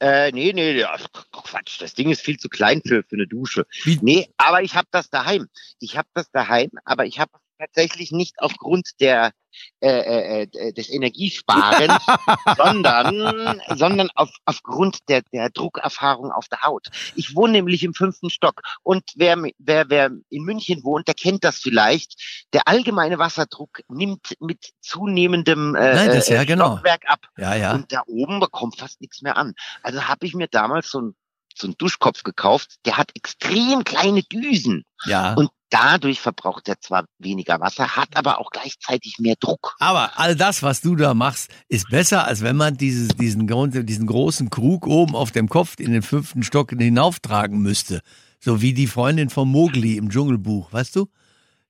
Äh, 0.05 0.33
nee, 0.33 0.53
nee, 0.53 0.85
ach, 0.85 1.07
Quatsch, 1.33 1.81
das 1.81 1.95
Ding 1.95 2.11
ist 2.11 2.21
viel 2.21 2.37
zu 2.37 2.51
klein 2.51 2.83
für, 2.87 3.03
für 3.05 3.17
eine 3.17 3.27
Dusche. 3.27 3.67
Wie- 3.85 3.99
Nee, 4.03 4.29
aber 4.37 4.61
ich 4.63 4.75
habe 4.75 4.87
das 4.91 5.09
daheim. 5.09 5.49
Ich 5.81 5.97
habe 5.97 6.09
das 6.13 6.31
daheim, 6.31 6.69
aber 6.85 7.07
ich 7.07 7.21
habe 7.21 7.31
tatsächlich 7.59 8.13
nicht 8.13 8.35
aufgrund 8.39 8.91
der 9.01 9.33
äh, 9.81 9.89
äh, 9.89 10.49
äh, 10.53 10.73
des 10.73 10.91
Energiesparens, 10.91 12.05
sondern 12.57 13.61
sondern 13.77 14.11
auf, 14.15 14.31
aufgrund 14.45 14.99
der 15.09 15.23
der 15.33 15.51
Druckerfahrung 15.51 16.33
auf 16.33 16.49
der 16.49 16.63
Haut. 16.63 16.89
Ich 17.15 17.37
wohne 17.37 17.53
nämlich 17.53 17.85
im 17.85 17.95
fünften 17.95 18.31
Stock 18.31 18.63
und 18.83 19.05
wer 19.15 19.37
wer 19.59 19.89
wer 19.89 20.11
in 20.31 20.43
München 20.43 20.83
wohnt, 20.83 21.07
der 21.07 21.15
kennt 21.15 21.45
das 21.45 21.59
vielleicht. 21.59 22.47
Der 22.53 22.67
allgemeine 22.67 23.19
Wasserdruck 23.19 23.81
nimmt 23.89 24.35
mit 24.41 24.71
zunehmendem 24.81 25.75
äh, 25.77 25.95
Nein, 25.95 26.09
das- 26.09 26.29
äh, 26.29 26.35
ja, 26.35 26.45
genau. 26.45 26.73
Stockwerk 26.73 27.05
ab. 27.07 27.21
Ja, 27.37 27.55
ja. 27.55 27.75
Und 27.75 27.93
da 27.93 28.03
oben 28.07 28.41
bekommt 28.41 28.79
fast 28.79 29.01
nichts 29.01 29.23
mehr 29.23 29.37
an. 29.37 29.55
Also 29.83 30.09
habe 30.09 30.27
ich 30.27 30.35
mir 30.35 30.49
damals 30.49 30.91
so 30.91 31.01
ein 31.01 31.15
so 31.55 31.67
einen 31.67 31.77
Duschkopf 31.79 32.23
gekauft, 32.23 32.77
der 32.85 32.97
hat 32.97 33.11
extrem 33.15 33.85
kleine 33.85 34.23
Düsen 34.23 34.85
Ja. 35.07 35.35
und 35.35 35.51
dadurch 35.71 36.21
verbraucht 36.21 36.69
er 36.69 36.81
zwar 36.81 37.05
weniger 37.19 37.59
Wasser, 37.61 37.97
hat 37.97 38.17
aber 38.17 38.39
auch 38.41 38.51
gleichzeitig 38.51 39.17
mehr 39.19 39.35
Druck. 39.41 39.75
Aber 39.81 40.13
all 40.19 40.37
das, 40.37 40.63
was 40.63 40.81
du 40.81 40.95
da 40.97 41.15
machst, 41.15 41.51
ist 41.69 41.89
besser, 41.91 42.27
als 42.27 42.43
wenn 42.43 42.57
man 42.57 42.77
dieses, 42.77 43.09
diesen, 43.09 43.47
diesen 43.87 44.07
großen 44.07 44.51
Krug 44.51 44.87
oben 44.87 45.17
auf 45.17 45.33
dem 45.33 45.49
Kopf 45.49 45.75
in 45.81 45.93
den 45.93 46.03
fünften 46.03 46.43
Stock 46.45 46.71
hinauftragen 46.71 47.59
müsste. 47.61 48.01
So 48.41 48.61
wie 48.61 48.73
die 48.75 48.87
Freundin 48.87 49.31
von 49.31 49.49
Mowgli 49.49 49.97
im 49.97 50.11
Dschungelbuch, 50.11 50.73
weißt 50.73 50.95
du? 50.97 51.09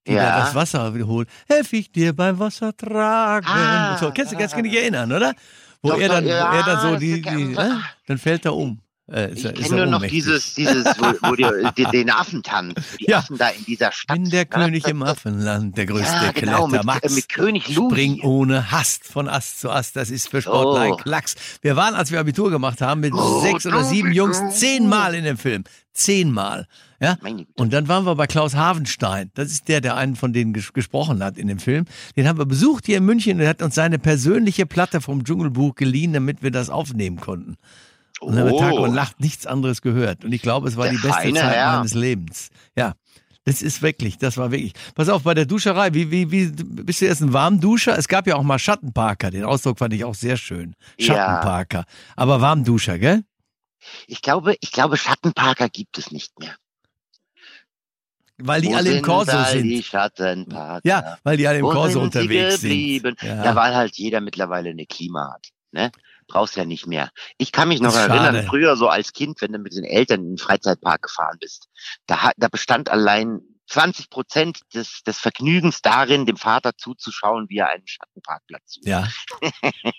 Die 0.07 0.13
Ja. 0.13 0.39
da 0.39 0.45
das 0.45 0.55
Wasser 0.55 0.95
wiederholt. 0.95 1.29
Helf 1.49 1.73
ich 1.73 1.91
dir 1.91 2.13
beim 2.15 2.39
Wasser 2.39 2.77
tragen. 2.77 3.47
Ah. 3.49 3.97
So, 3.97 4.11
kannst 4.15 4.33
du 4.33 4.37
kannst 4.37 4.55
du 4.55 4.63
dich 4.63 4.75
erinnern, 4.77 5.11
oder? 5.13 5.33
Wo 5.81 5.91
Doch, 5.91 5.99
er 5.99 6.09
dann, 6.09 6.25
wo 6.25 6.29
ja, 6.29 6.53
er 6.55 6.63
dann 6.63 6.81
so 6.81 6.97
die, 6.99 7.23
kann- 7.23 7.37
die 7.39 7.55
äh, 7.55 7.71
dann 8.07 8.19
fällt 8.19 8.45
er 8.45 8.55
um. 8.55 8.81
Äh, 9.11 9.33
Ich 9.35 9.43
kenne 9.43 9.69
nur 9.77 9.87
noch 9.87 9.97
ohnmächtig. 9.97 10.11
dieses, 10.25 10.55
dieses, 10.55 10.85
wo, 10.99 11.29
wo 11.29 11.35
die, 11.35 11.85
den 11.93 12.09
Affentanz, 12.11 12.75
die 12.99 13.11
Ja. 13.11 13.19
Affen 13.19 13.37
da 13.37 13.49
in 13.51 13.63
dieser 13.67 13.93
Stadt. 13.93 14.17
Bin 14.17 14.31
der 14.31 14.47
König 14.47 14.87
im 14.89 15.03
Affenland, 15.03 15.77
der 15.77 15.85
größte 15.87 16.07
Ja, 16.25 16.33
genau, 16.33 16.67
Kletter 16.67 16.69
mit, 16.69 16.85
Max. 16.85 17.13
äh, 17.13 17.15
mit 17.15 17.29
König 17.29 17.69
Louis. 17.75 17.93
Spring 17.93 18.21
ohne 18.23 18.71
Hast 18.71 19.05
von 19.05 19.29
Ast 19.29 19.61
zu 19.61 19.71
Ast. 19.71 19.97
Das 19.97 20.11
ist 20.11 20.29
für 20.29 20.41
Sportler 20.41 20.81
ein 20.81 20.93
Oh. 20.93 20.97
Klacks. 20.97 21.35
Wir 21.61 21.77
waren, 21.77 21.95
als 21.95 22.13
wir 22.13 22.21
Abitur 22.21 22.51
gemacht 22.51 22.81
haben, 22.81 23.01
mit 23.03 23.13
Oh, 23.13 23.41
sechs 23.43 23.67
oder 23.67 23.85
sieben 23.85 24.09
bist 24.09 24.17
Jungs 24.17 24.59
zehnmal 24.59 25.15
in 25.15 25.25
dem 25.25 25.37
Film. 25.37 25.65
Zehnmal. 25.93 26.67
Ja? 26.99 27.19
Und 27.57 27.73
dann 27.75 27.89
waren 27.89 28.05
wir 28.07 28.15
bei 28.15 28.27
Klaus 28.27 28.55
Havenstein. 28.55 29.31
Das 29.35 29.49
ist 29.53 29.69
der, 29.69 29.81
der 29.83 29.97
einen 29.97 30.17
von 30.17 30.33
denen 30.33 30.55
ges 30.55 30.73
gesprochen 30.73 31.23
hat 31.23 31.37
in 31.37 31.47
dem 31.49 31.59
Film. 31.59 31.85
Den 32.17 32.27
haben 32.27 32.39
wir 32.39 32.47
besucht 32.47 32.87
hier 32.87 32.97
in 32.97 33.05
München 33.05 33.37
und 33.37 33.43
er 33.43 33.51
hat 33.51 33.63
uns 33.63 33.75
seine 33.75 33.99
persönliche 33.99 34.65
Platte 34.67 35.01
vom 35.03 35.25
Dschungelbuch 35.25 35.75
geliehen, 35.75 36.15
damit 36.15 36.43
wir 36.43 36.51
das 36.51 36.71
aufnehmen 36.71 37.21
konnten. 37.21 37.57
Und 38.25 38.37
wir 38.37 38.57
Tag 38.59 38.75
und 38.75 38.95
Nacht 38.95 39.21
nichts 39.21 39.47
anderes 39.47 39.83
gehört. 39.83 40.25
Und 40.25 40.33
ich 40.33 40.43
glaube, 40.43 40.69
es 40.69 40.77
war 40.77 40.85
Der 40.85 40.93
die 40.95 40.99
beste 40.99 41.33
Zeit 41.33 41.55
Herr. 41.55 41.77
meines 41.77 41.95
Lebens. 41.95 42.51
Ja. 42.77 42.95
Das 43.45 43.61
ist 43.61 43.83
wirklich, 43.83 44.17
das 44.17 44.39
war 44.39 44.51
wirklich. 44.51 44.73
Pass 44.95 45.11
auf, 45.11 45.23
bei 45.25 45.35
der 45.35 45.45
Duscherei, 45.45 45.93
wie, 45.93 46.11
wie, 46.11 46.31
wie, 46.31 46.47
bist 46.47 47.03
du 47.03 47.05
jetzt 47.05 47.21
ein 47.21 47.35
Warmduscher? 47.35 47.97
Es 47.99 48.09
gab 48.09 48.27
ja 48.27 48.37
auch 48.37 48.43
mal 48.43 48.59
Schattenparker, 48.59 49.31
den 49.31 49.45
Ausdruck 49.45 49.79
fand 49.79 49.93
ich 49.93 50.05
auch 50.05 50.15
sehr 50.15 50.39
schön. 50.39 50.75
Ja. 50.99 51.15
Schattenparker. 51.15 51.85
Aber 52.17 52.41
Warmduscher, 52.41 52.99
gell? 52.99 53.23
Ich 54.07 54.23
glaube, 54.23 54.57
ich 54.61 54.73
glaube, 54.73 54.97
Schattenparker 54.97 55.69
gibt 55.69 55.99
es 55.99 56.11
nicht 56.11 56.39
mehr. 56.39 56.57
Weil 58.39 58.63
die 58.63 58.69
Wo 58.69 58.77
alle 58.77 58.97
im 58.97 59.03
Korso 59.03 59.45
sind. 59.45 59.65
Die 59.65 59.83
Schattenparker. 59.83 60.89
Ja, 60.89 61.19
weil 61.23 61.37
die 61.37 61.47
alle 61.47 61.59
im 61.59 61.67
Wo 61.67 61.71
Korso 61.71 62.01
unterwegs 62.01 62.63
sind. 62.63 63.05
Ja. 63.23 63.55
weil 63.55 63.75
halt 63.75 63.97
jeder 63.97 64.21
mittlerweile 64.21 64.71
eine 64.71 64.87
Klima 64.87 65.35
hat. 65.35 65.49
Ne? 65.71 65.93
Brauchst 66.35 66.57
ja 66.57 66.65
nicht 66.65 66.89
mehr. 66.89 67.11
Ich 67.39 67.53
kann 67.53 67.69
mich 67.69 67.81
noch 67.81 67.95
erinnern, 67.95 68.35
schade. 68.35 68.43
früher 68.49 68.75
so 68.77 68.89
als 68.89 69.13
Kind, 69.13 69.41
wenn 69.41 69.53
du 69.53 69.59
mit 69.61 69.77
den 69.77 69.85
Eltern 69.85 70.21
in 70.21 70.31
den 70.31 70.39
Freizeitpark 70.39 71.03
gefahren 71.03 71.39
bist, 71.39 71.69
da, 72.09 72.33
da 72.37 72.49
bestand 72.49 72.91
allein 72.91 73.41
20 73.67 74.11
Prozent 74.11 74.61
des, 74.75 75.03
des 75.07 75.19
Vergnügens 75.19 75.81
darin, 75.83 76.27
dem 76.27 76.37
Vater 76.37 76.73
zuzuschauen, 76.77 77.47
wie 77.49 77.59
er 77.59 77.69
einen 77.71 77.87
Schattenparkplatz 77.87 78.75
sucht. 78.75 78.87
Ja. 78.87 79.09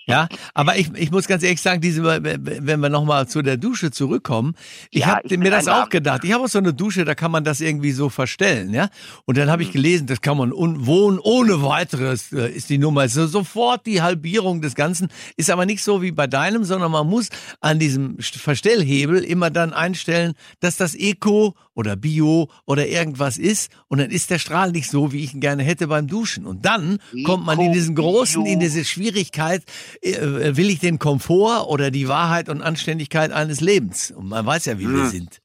Ja, 0.06 0.28
aber 0.54 0.76
ich, 0.76 0.92
ich 0.94 1.10
muss 1.10 1.26
ganz 1.26 1.42
ehrlich 1.42 1.60
sagen, 1.60 1.80
diese, 1.80 2.02
wenn 2.04 2.80
wir 2.80 2.88
nochmal 2.88 3.26
zu 3.28 3.42
der 3.42 3.56
Dusche 3.56 3.90
zurückkommen, 3.90 4.54
ich 4.90 5.00
Ja, 5.00 5.16
habe 5.16 5.36
mir 5.38 5.50
das 5.50 5.66
auch 5.68 5.88
gedacht. 5.88 6.22
Ich 6.24 6.32
habe 6.32 6.44
auch 6.44 6.48
so 6.48 6.58
eine 6.58 6.72
Dusche, 6.72 7.04
da 7.04 7.14
kann 7.14 7.30
man 7.32 7.42
das 7.44 7.60
irgendwie 7.60 7.92
so 7.92 8.08
verstellen, 8.08 8.72
ja. 8.72 8.88
Und 9.24 9.36
dann 9.36 9.50
habe 9.50 9.62
ich 9.62 9.68
Mhm. 9.68 9.72
gelesen, 9.72 10.06
das 10.06 10.20
kann 10.20 10.36
man 10.36 10.52
wohnen 10.52 11.18
ohne 11.18 11.62
weiteres, 11.62 12.32
äh, 12.32 12.48
ist 12.50 12.70
die 12.70 12.78
Nummer. 12.78 13.04
Ist 13.04 13.14
so 13.14 13.26
sofort 13.26 13.84
die 13.86 14.00
Halbierung 14.02 14.60
des 14.62 14.74
Ganzen. 14.76 15.08
Ist 15.36 15.50
aber 15.50 15.66
nicht 15.66 15.82
so 15.82 16.02
wie 16.02 16.12
bei 16.12 16.26
deinem, 16.28 16.64
sondern 16.64 16.92
man 16.92 17.06
muss 17.08 17.28
an 17.60 17.78
diesem 17.78 18.16
St- 18.18 18.38
Verstellhebel 18.38 19.24
immer 19.24 19.50
dann 19.50 19.72
einstellen, 19.72 20.34
dass 20.60 20.76
das 20.76 20.94
Eco 20.94 21.54
oder 21.74 21.96
Bio 21.96 22.48
oder 22.64 22.86
irgendwas 22.86 23.36
ist. 23.38 23.55
Und 23.88 23.98
dann 23.98 24.10
ist 24.10 24.30
der 24.30 24.38
Strahl 24.38 24.72
nicht 24.72 24.90
so, 24.90 25.12
wie 25.12 25.24
ich 25.24 25.34
ihn 25.34 25.40
gerne 25.40 25.62
hätte 25.62 25.86
beim 25.88 26.06
Duschen. 26.06 26.46
Und 26.46 26.64
dann 26.64 26.98
kommt 27.24 27.44
man 27.44 27.60
in 27.60 27.72
diesen 27.72 27.94
großen, 27.94 28.44
in 28.46 28.60
diese 28.60 28.84
Schwierigkeit, 28.84 29.62
äh, 30.02 30.56
will 30.56 30.70
ich 30.70 30.78
den 30.80 30.98
Komfort 30.98 31.66
oder 31.68 31.90
die 31.90 32.08
Wahrheit 32.08 32.48
und 32.48 32.62
Anständigkeit 32.62 33.32
eines 33.32 33.60
Lebens? 33.60 34.10
Und 34.10 34.28
man 34.28 34.44
weiß 34.44 34.66
ja, 34.66 34.78
wie 34.78 34.88
wir 34.88 35.04
Hm. 35.04 35.10
sind. 35.10 35.40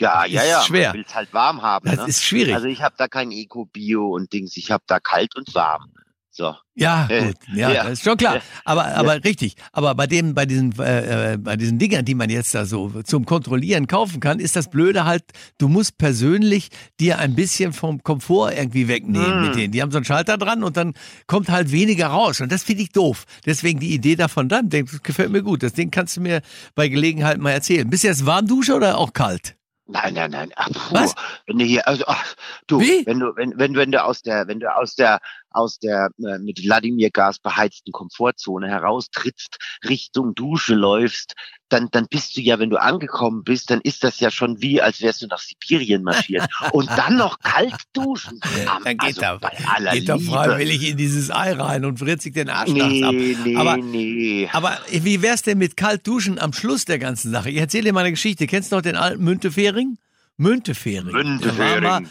Ja, 0.00 0.24
ja, 0.26 0.42
Ist 0.42 0.48
ja. 0.48 0.62
schwer. 0.62 0.88
Man 0.90 0.98
will's 0.98 1.14
halt 1.14 1.34
warm 1.34 1.62
haben. 1.62 1.90
Das 1.90 1.98
ne? 1.98 2.06
ist 2.06 2.22
schwierig. 2.22 2.54
Also 2.54 2.68
ich 2.68 2.82
habe 2.82 2.94
da 2.96 3.08
kein 3.08 3.32
Eco-Bio 3.32 4.06
und 4.14 4.32
Dings, 4.32 4.56
ich 4.56 4.70
habe 4.70 4.84
da 4.86 5.00
kalt 5.00 5.34
und 5.36 5.52
warm. 5.54 5.90
So. 6.38 6.54
Ja, 6.76 7.08
gut, 7.08 7.34
ja, 7.52 7.72
ja. 7.72 7.82
das 7.82 7.94
ist 7.94 8.04
schon 8.04 8.16
klar. 8.16 8.36
Ja. 8.36 8.42
Aber, 8.64 8.86
aber 8.94 9.24
richtig. 9.24 9.56
Aber 9.72 9.96
bei 9.96 10.06
dem, 10.06 10.34
bei 10.36 10.46
diesen, 10.46 10.72
äh, 10.78 11.32
äh, 11.32 11.36
bei 11.36 11.56
diesen 11.56 11.80
Dingern, 11.80 12.04
die 12.04 12.14
man 12.14 12.30
jetzt 12.30 12.54
da 12.54 12.64
so 12.64 13.02
zum 13.02 13.26
Kontrollieren 13.26 13.88
kaufen 13.88 14.20
kann, 14.20 14.38
ist 14.38 14.54
das 14.54 14.70
Blöde 14.70 15.04
halt, 15.04 15.24
du 15.58 15.66
musst 15.66 15.98
persönlich 15.98 16.68
dir 17.00 17.18
ein 17.18 17.34
bisschen 17.34 17.72
vom 17.72 18.04
Komfort 18.04 18.52
irgendwie 18.52 18.86
wegnehmen 18.86 19.40
Hm. 19.40 19.46
mit 19.48 19.56
denen. 19.56 19.72
Die 19.72 19.82
haben 19.82 19.90
so 19.90 19.98
einen 19.98 20.04
Schalter 20.04 20.38
dran 20.38 20.62
und 20.62 20.76
dann 20.76 20.94
kommt 21.26 21.48
halt 21.48 21.72
weniger 21.72 22.06
raus. 22.06 22.40
Und 22.40 22.52
das 22.52 22.62
finde 22.62 22.84
ich 22.84 22.92
doof. 22.92 23.24
Deswegen 23.44 23.80
die 23.80 23.92
Idee 23.92 24.14
davon 24.14 24.48
dann, 24.48 24.68
das 24.68 25.02
gefällt 25.02 25.32
mir 25.32 25.42
gut. 25.42 25.64
Das 25.64 25.72
Ding 25.72 25.90
kannst 25.90 26.16
du 26.16 26.20
mir 26.20 26.40
bei 26.76 26.86
Gelegenheit 26.86 27.38
mal 27.38 27.50
erzählen. 27.50 27.90
Bist 27.90 28.04
du 28.04 28.08
jetzt 28.08 28.24
Warmduscher 28.26 28.76
oder 28.76 28.96
auch 28.98 29.12
kalt? 29.12 29.56
Nein, 29.90 30.12
nein, 30.12 30.30
nein. 30.30 30.50
Ach, 30.54 30.68
puh. 30.68 30.94
Was? 30.94 31.14
Wenn 31.46 31.58
du 31.58 31.64
hier, 31.64 31.88
also, 31.88 32.04
ach, 32.06 32.34
du, 32.66 32.78
Wie? 32.78 33.06
wenn 33.06 33.20
du, 33.20 33.34
wenn, 33.36 33.54
wenn, 33.56 33.74
wenn 33.74 33.90
du 33.90 34.04
aus 34.04 34.20
der, 34.20 34.46
wenn 34.46 34.60
du 34.60 34.70
aus 34.70 34.94
der, 34.96 35.18
aus 35.58 35.78
der 35.78 36.10
äh, 36.24 36.38
mit 36.38 36.62
Wladimir-Gas 36.64 37.40
beheizten 37.40 37.92
Komfortzone 37.92 38.68
heraustrittst, 38.68 39.58
Richtung 39.88 40.34
Dusche 40.34 40.74
läufst, 40.74 41.34
dann, 41.68 41.88
dann 41.90 42.06
bist 42.08 42.36
du 42.36 42.40
ja, 42.40 42.58
wenn 42.58 42.70
du 42.70 42.80
angekommen 42.80 43.44
bist, 43.44 43.70
dann 43.70 43.80
ist 43.82 44.04
das 44.04 44.20
ja 44.20 44.30
schon 44.30 44.62
wie, 44.62 44.80
als 44.80 45.02
wärst 45.02 45.22
du 45.22 45.26
nach 45.26 45.40
Sibirien 45.40 46.02
marschiert. 46.02 46.48
Und 46.72 46.88
dann 46.88 47.16
noch 47.16 47.38
kalt 47.40 47.74
duschen. 47.92 48.40
Ja, 48.64 48.78
dann 48.82 48.96
geht 48.96 49.22
also, 49.22 49.44
er, 49.44 49.92
geht 49.92 50.08
er 50.08 50.18
freiwillig 50.18 50.88
in 50.88 50.96
dieses 50.96 51.30
Ei 51.30 51.52
rein 51.52 51.84
und 51.84 51.98
friert 51.98 52.22
sich 52.22 52.32
den 52.32 52.48
Arsch 52.48 52.70
nachts 52.70 53.02
ab. 53.02 53.12
Nee, 53.12 53.36
nee, 53.44 53.56
Aber- 53.56 53.76
nee. 53.76 54.48
Aber 54.52 54.78
wie 54.90 55.22
wär's 55.22 55.42
denn 55.42 55.58
mit 55.58 55.76
kalt 55.76 56.06
duschen 56.06 56.38
am 56.38 56.52
Schluss 56.52 56.84
der 56.84 56.98
ganzen 56.98 57.32
Sache? 57.32 57.50
Ich 57.50 57.56
erzähle 57.56 57.84
dir 57.84 57.92
mal 57.92 58.00
eine 58.00 58.10
Geschichte. 58.10 58.46
Kennst 58.46 58.72
du 58.72 58.76
noch 58.76 58.82
den 58.82 58.96
alten 58.96 59.22
Müntefering? 59.22 59.98
Müntefering. 60.40 61.12
Müntefering. 61.12 62.06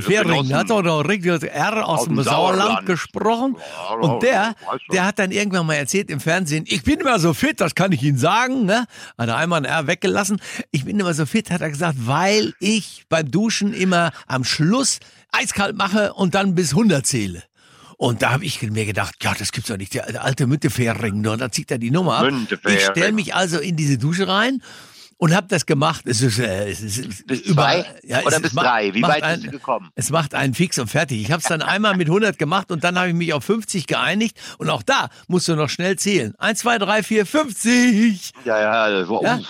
Fering, 0.00 0.54
hat 0.54 0.68
Genossen. 0.68 0.86
noch 0.86 1.00
richtig 1.08 1.42
R 1.42 1.86
aus 1.88 2.00
Aus 2.00 2.04
dem 2.06 2.22
Sauerland 2.22 2.60
Sauerland. 2.60 2.86
gesprochen. 2.86 3.56
Ja, 3.58 3.94
Und 3.96 4.22
der, 4.22 4.54
der 4.92 5.04
hat 5.04 5.18
dann 5.18 5.32
irgendwann 5.32 5.66
mal 5.66 5.74
erzählt 5.74 6.08
im 6.08 6.20
Fernsehen, 6.20 6.64
ich 6.68 6.84
bin 6.84 7.00
immer 7.00 7.18
so 7.18 7.34
fit, 7.34 7.60
das 7.60 7.74
kann 7.74 7.90
ich 7.90 8.00
Ihnen 8.04 8.16
sagen. 8.16 8.64
Ne? 8.64 8.86
Hat 9.18 9.28
er 9.28 9.36
einmal 9.36 9.58
ein 9.60 9.64
R 9.64 9.88
weggelassen. 9.88 10.40
Ich 10.70 10.84
bin 10.84 11.00
immer 11.00 11.14
so 11.14 11.26
fit, 11.26 11.50
hat 11.50 11.62
er 11.62 11.70
gesagt, 11.70 11.96
weil 12.06 12.54
ich 12.60 13.04
beim 13.08 13.28
Duschen 13.28 13.74
immer 13.74 14.12
am 14.28 14.44
Schluss 14.44 15.00
eiskalt 15.32 15.76
mache 15.76 16.12
und 16.14 16.36
dann 16.36 16.54
bis 16.54 16.70
100 16.70 17.04
zähle. 17.04 17.42
Und 17.96 18.22
da 18.22 18.30
habe 18.30 18.44
ich 18.44 18.62
mir 18.62 18.86
gedacht, 18.86 19.16
ja, 19.22 19.34
das 19.36 19.50
gibt's 19.50 19.68
doch 19.68 19.76
nicht. 19.76 19.94
Der 19.94 20.22
alte 20.22 20.46
Müntefering, 20.46 21.20
nur 21.20 21.36
da 21.36 21.50
zieht 21.50 21.70
er 21.72 21.78
die 21.78 21.90
Nummer 21.90 22.18
ab. 22.18 22.32
Ich 22.68 22.84
stelle 22.84 23.12
mich 23.12 23.34
also 23.34 23.58
in 23.58 23.74
diese 23.76 23.98
Dusche 23.98 24.28
rein 24.28 24.62
und 25.16 25.34
habe 25.34 25.46
das 25.48 25.66
gemacht. 25.66 26.04
Es 26.06 26.20
ist, 26.22 26.38
äh, 26.38 26.68
es 26.70 26.80
ist 26.80 27.26
Bis 27.26 27.40
überall- 27.40 27.84
zwei 27.84 28.00
ja, 28.08 28.22
oder 28.22 28.40
bis 28.40 28.52
macht- 28.52 28.66
drei? 28.66 28.94
Wie 28.94 29.02
weit 29.02 29.22
ein- 29.22 29.40
bist 29.40 29.46
du 29.46 29.50
gekommen? 29.58 29.90
es 29.94 30.10
macht 30.10 30.34
einen 30.34 30.54
fix 30.54 30.78
und 30.78 30.88
fertig. 30.88 31.20
Ich 31.22 31.30
habe 31.30 31.40
es 31.40 31.48
dann 31.48 31.62
einmal 31.62 31.96
mit 31.96 32.08
100 32.08 32.38
gemacht 32.38 32.70
und 32.70 32.84
dann 32.84 32.98
habe 32.98 33.08
ich 33.08 33.14
mich 33.14 33.32
auf 33.32 33.44
50 33.44 33.86
geeinigt. 33.86 34.38
Und 34.58 34.70
auch 34.70 34.82
da 34.82 35.08
musst 35.28 35.48
du 35.48 35.56
noch 35.56 35.68
schnell 35.68 35.96
zählen. 35.98 36.34
1, 36.38 36.60
2, 36.60 36.78
3, 36.78 37.02
4, 37.02 37.26
50. 37.26 38.30
Ja, 38.44 38.60
ja, 38.60 38.90
das 38.90 39.08
war 39.08 39.22
Ja. 39.22 39.40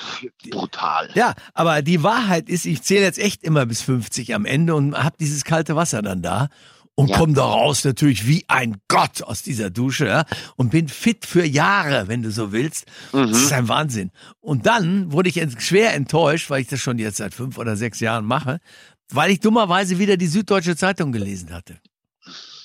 brutal. 0.51 1.09
Ja, 1.15 1.35
aber 1.55 1.83
die 1.83 2.03
Wahrheit 2.03 2.49
ist, 2.49 2.67
ich 2.67 2.83
zähle 2.83 3.03
jetzt 3.03 3.19
echt 3.19 3.43
immer 3.43 3.67
bis 3.67 3.83
50 3.83 4.35
am 4.35 4.45
Ende 4.45 4.75
und 4.75 4.97
habe 4.97 5.17
dieses 5.19 5.45
kalte 5.45 5.77
Wasser 5.77 6.03
dann 6.03 6.23
da. 6.23 6.49
Und 6.97 7.11
Ja. 7.11 7.19
komme 7.19 7.33
da 7.35 7.45
raus 7.45 7.83
natürlich 7.85 8.27
wie 8.29 8.45
ein 8.47 8.77
Gott 8.87 9.23
aus 9.23 9.43
dieser 9.43 9.69
Dusche 9.71 10.07
ja, 10.07 10.25
und 10.55 10.71
bin 10.71 10.87
fit 10.89 11.27
für 11.27 11.45
Jahre, 11.45 12.07
wenn 12.07 12.23
du 12.23 12.31
so 12.31 12.53
willst. 12.53 12.87
Das 13.11 13.31
ist 13.33 13.51
Mhm. 13.51 13.57
ein 13.57 13.69
Wahnsinn. 13.69 14.11
Und 14.41 14.67
dann 14.67 15.11
wurde 15.11 15.29
ich 15.29 15.43
schwer 15.59 15.95
enttäuscht, 15.95 16.51
weil 16.51 16.61
ich 16.63 16.69
das 16.69 16.79
schon 16.81 16.99
jetzt 16.99 17.17
seit 17.17 17.35
fünf 17.35 17.59
oder 17.59 17.77
sechs 17.77 17.99
Jahren 17.99 18.25
mache, 18.25 18.61
weil 19.11 19.33
ich 19.33 19.41
dummerweise 19.41 19.99
wieder 19.99 20.17
die 20.17 20.29
Süddeutsche 20.29 20.77
Zeitung 20.77 21.11
gelesen 21.11 21.53
hatte. 21.53 21.79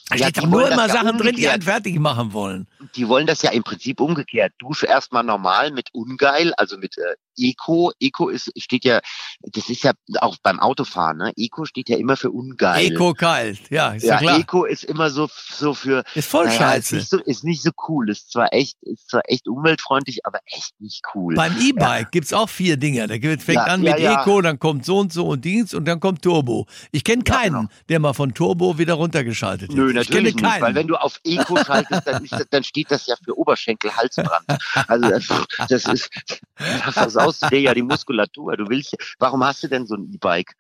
Da 0.09 0.15
Ja, 0.15 0.25
steht 0.29 0.38
doch 0.43 0.48
nur 0.48 0.71
immer 0.71 0.88
Sachen 0.89 1.17
drin, 1.17 1.36
die 1.36 1.48
einen 1.50 1.62
fertig 1.63 2.00
machen 2.00 2.31
wollen. 2.31 2.67
Die 2.95 3.07
wollen 3.07 3.27
das 3.27 3.41
ja 3.41 3.51
im 3.51 3.63
Prinzip 3.63 4.00
umgekehrt. 4.00 4.53
Dusche 4.59 4.86
erstmal 4.86 5.24
normal 5.24 5.71
mit 5.71 5.89
ungeil, 5.93 6.53
also 6.55 6.77
mit 6.77 6.98
äh, 6.98 7.15
Eco. 7.38 7.91
Eco 8.00 8.29
ist, 8.29 8.51
steht 8.57 8.86
ja, 8.86 9.01
das 9.41 9.69
ist 9.69 9.83
ja 9.83 9.91
auch 10.21 10.38
beim 10.43 10.59
Autofahren, 10.59 11.17
ne? 11.17 11.33
Eco 11.36 11.65
steht 11.65 11.89
ja 11.89 11.98
immer 11.98 12.15
für 12.17 12.31
ungeil. 12.31 12.91
Eco 12.91 13.13
kalt, 13.13 13.59
ja, 13.69 13.91
ist 13.93 14.03
ja, 14.03 14.13
ja, 14.15 14.19
klar. 14.19 14.39
Eco 14.39 14.65
ist 14.65 14.83
immer 14.86 15.09
so, 15.09 15.29
so 15.51 15.74
für, 15.74 16.03
ist 16.15 16.29
voll 16.29 16.45
naja, 16.45 16.55
ist 16.55 16.59
scheiße. 16.89 16.95
nicht, 16.95 17.09
so, 17.09 17.17
ist 17.19 17.43
nicht 17.43 17.62
so 17.63 17.71
cool. 17.88 18.09
Ist 18.09 18.31
zwar 18.31 18.53
echt, 18.53 18.77
ist 18.83 19.09
zwar 19.09 19.21
echt 19.25 19.48
umweltfreundlich, 19.48 20.25
aber 20.25 20.39
echt 20.45 20.79
nicht 20.79 21.01
cool. 21.15 21.36
Beim 21.36 21.55
E-Bike 21.62 22.12
gibt's 22.12 22.33
auch 22.33 22.50
vier 22.50 22.77
Dinger. 22.77 23.07
Der 23.07 23.19
geht- 23.19 23.41
fängt 23.43 23.55
Ja, 23.57 23.63
an 23.65 23.83
ja, 23.83 23.93
mit 23.95 24.01
ja. 24.03 24.21
Eco, 24.21 24.41
dann 24.41 24.57
kommt 24.59 24.86
so 24.86 25.00
und 25.00 25.12
so 25.13 25.27
und 25.27 25.43
Dienst 25.43 25.74
und 25.74 25.86
dann 25.86 26.00
kommt 26.00 26.21
Turbo. 26.21 26.65
Ich 26.91 27.03
kenne 27.03 27.24
Ja, 27.27 27.36
keinen, 27.36 27.53
genau. 27.55 27.69
der 27.89 28.00
mal 28.00 28.13
von 28.13 28.33
Turbo 28.33 28.77
wieder 28.77 28.93
runtergeschaltet 28.95 29.71
Nö, 29.74 29.91
ist. 29.91 30.01
Ich 30.01 30.07
kenne 30.07 30.24
natürlich 30.24 30.36
nicht, 30.36 30.45
keinen. 30.45 30.62
weil 30.62 30.75
wenn 30.75 30.88
du 30.88 30.95
auf 30.95 31.19
Eco 31.24 31.57
schaltest, 31.63 32.05
dann, 32.05 32.24
ist 32.24 32.48
dann 32.51 32.63
steht 32.69 32.91
das 32.91 33.07
ja 33.07 33.15
für 33.23 33.38
Oberschenkel, 33.38 33.95
Halsbrand. 33.95 34.45
Also 34.88 35.09
das, 35.09 35.27
das 35.67 35.85
ist, 35.85 36.09
das 36.57 36.93
versaust 36.93 37.51
dir 37.51 37.59
ja 37.59 37.73
die 37.73 37.81
Muskulatur. 37.81 38.55
Du 38.55 38.69
willst, 38.69 38.95
warum 39.17 39.43
hast 39.43 39.63
du 39.63 39.67
denn 39.67 39.85
so 39.85 39.95
ein 39.95 40.11
E-Bike? 40.13 40.55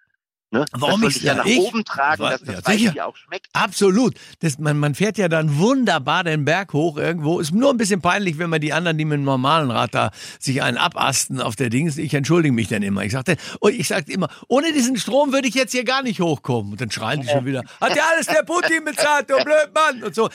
Ne? 0.51 0.65
Warum 0.71 1.01
das 1.01 1.17
ich 1.17 1.21
ja 1.21 1.35
nach 1.35 1.45
ich, 1.45 1.59
oben 1.59 1.85
tragen, 1.85 2.23
war, 2.23 2.31
dass 2.31 2.41
das 2.41 2.81
ja, 2.81 2.91
ja 2.91 3.05
auch 3.05 3.15
schmeckt. 3.15 3.47
Absolut. 3.53 4.15
Das, 4.39 4.57
man, 4.57 4.79
man 4.79 4.95
fährt 4.95 5.19
ja 5.19 5.27
dann 5.27 5.59
wunderbar 5.59 6.23
den 6.23 6.43
Berg 6.43 6.73
hoch 6.73 6.97
irgendwo. 6.97 7.39
Ist 7.39 7.53
nur 7.53 7.69
ein 7.69 7.77
bisschen 7.77 8.01
peinlich, 8.01 8.39
wenn 8.39 8.49
man 8.49 8.59
die 8.59 8.73
anderen, 8.73 8.97
die 8.97 9.05
mit 9.05 9.17
dem 9.17 9.25
normalen 9.25 9.69
Rad 9.69 9.93
da 9.93 10.09
sich 10.39 10.63
einen 10.63 10.77
abasten 10.77 11.39
auf 11.39 11.55
der 11.55 11.69
Dings. 11.69 11.99
Ich 11.99 12.15
entschuldige 12.15 12.51
mich 12.51 12.67
dann 12.67 12.81
immer. 12.81 13.03
Ich 13.03 13.11
sagte, 13.11 13.37
ich 13.69 13.87
sagte 13.87 14.11
immer, 14.11 14.27
ohne 14.47 14.73
diesen 14.73 14.97
Strom 14.97 15.33
würde 15.33 15.47
ich 15.47 15.53
jetzt 15.53 15.71
hier 15.71 15.83
gar 15.83 16.01
nicht 16.01 16.19
hochkommen. 16.19 16.71
Und 16.71 16.81
dann 16.81 16.89
schreien 16.89 17.21
die 17.21 17.27
schon 17.27 17.45
wieder, 17.45 17.63
hat 17.79 17.95
ja 17.95 18.03
alles 18.11 18.25
der 18.25 18.41
Putin 18.41 18.85
bezahlt, 18.85 19.29
du 19.29 19.35
Blödmann 19.35 20.01
und 20.01 20.15
so. 20.15 20.29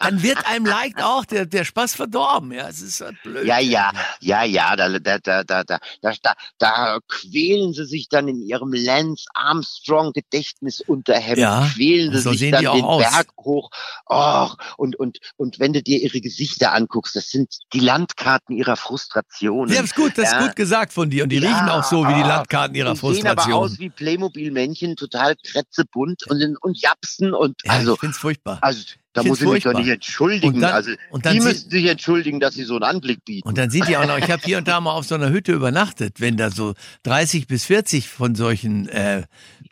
Dann 0.00 0.22
wird 0.22 0.46
einem 0.46 0.66
leicht 0.66 1.02
auch 1.02 1.24
der, 1.24 1.46
der 1.46 1.64
Spaß 1.64 1.94
verdorben. 1.94 2.52
Ja, 2.52 2.68
es 2.68 2.82
ist 2.82 3.00
halt 3.00 3.22
blöd. 3.22 3.46
Ja, 3.46 3.58
ja, 3.58 3.90
ja, 4.20 4.44
ja, 4.44 4.76
da, 4.76 4.90
da, 4.98 5.18
da, 5.18 5.44
da, 5.44 5.64
da, 5.64 5.78
da, 6.02 6.34
da 6.58 6.98
quälen 7.08 7.72
sie 7.72 7.86
sich 7.86 8.10
dann 8.10 8.28
in 8.28 8.42
ihrem 8.42 8.74
Lenz 8.74 9.24
an. 9.32 9.45
Armstrong 9.46 10.12
Gedächtnisunterhemd, 10.12 11.38
Ja, 11.38 11.68
quälen 11.72 12.12
sie 12.12 12.18
so 12.20 12.30
sich 12.30 12.40
sehen 12.40 12.52
dann 12.52 12.64
die 12.64 12.70
den 12.70 12.84
aus. 12.84 13.02
Berg 13.02 13.28
hoch. 13.38 13.70
Och, 14.08 14.56
und, 14.76 14.96
und, 14.96 15.18
und 15.36 15.58
wenn 15.58 15.72
du 15.72 15.82
dir 15.82 16.02
ihre 16.02 16.20
Gesichter 16.20 16.72
anguckst, 16.72 17.14
das 17.16 17.30
sind 17.30 17.54
die 17.72 17.80
Landkarten 17.80 18.56
ihrer 18.56 18.76
Frustration. 18.76 19.68
Ja, 19.70 19.80
ist 19.82 19.94
gut, 19.94 20.16
das 20.18 20.28
ist 20.28 20.32
Ja. 20.34 20.46
gut 20.46 20.56
gesagt 20.56 20.92
von 20.92 21.10
dir. 21.10 21.22
Und 21.24 21.30
die 21.30 21.38
Ja, 21.38 21.48
riechen 21.50 21.68
auch 21.68 21.84
so 21.84 22.06
wie 22.08 22.14
die 22.14 22.22
ah, 22.22 22.28
Landkarten 22.38 22.74
ihrer 22.74 22.92
die 22.94 22.96
sehen 22.98 23.26
aber 23.26 23.42
Frustration. 23.42 23.54
aus 23.54 23.78
wie 23.78 23.90
Playmobil-Männchen, 23.90 24.96
total 24.96 25.36
kretzebunt 25.36 26.24
und, 26.28 26.56
und 26.62 26.80
japsen 26.80 27.32
und 27.34 27.56
ja, 27.64 27.72
also, 27.72 27.94
ich 27.94 28.00
find's 28.00 28.18
furchtbar. 28.18 28.58
also 28.62 28.82
da 29.16 29.22
muss 29.24 29.40
ich 29.40 29.48
mich 29.48 29.64
doch 29.64 29.72
nicht 29.72 29.88
entschuldigen. 29.88 30.54
Und 30.54 30.60
dann- 30.60 30.72
also 30.74 30.90
und 31.10 31.26
dann 31.26 31.34
die 31.34 31.40
müssen 31.40 31.70
sich 31.70 31.86
entschuldigen, 31.86 32.38
dass 32.40 32.54
sie 32.54 32.64
so 32.64 32.74
einen 32.74 32.84
Anblick 32.84 33.24
bieten. 33.24 33.48
Und 33.48 33.58
dann 33.58 33.70
sind 33.70 33.88
die 33.88 33.96
auch 33.96 34.06
noch, 34.06 34.18
ich 34.18 34.30
habe 34.30 34.42
hier 34.44 34.58
und 34.58 34.68
da 34.68 34.80
mal 34.80 34.92
auf 34.92 35.06
so 35.06 35.14
einer 35.14 35.30
Hütte 35.30 35.52
übernachtet, 35.52 36.20
wenn 36.20 36.36
da 36.36 36.50
so 36.50 36.74
30 37.02 37.46
bis 37.46 37.64
40 37.64 38.08
von 38.08 38.34
solchen 38.34 38.88
äh, 38.88 39.22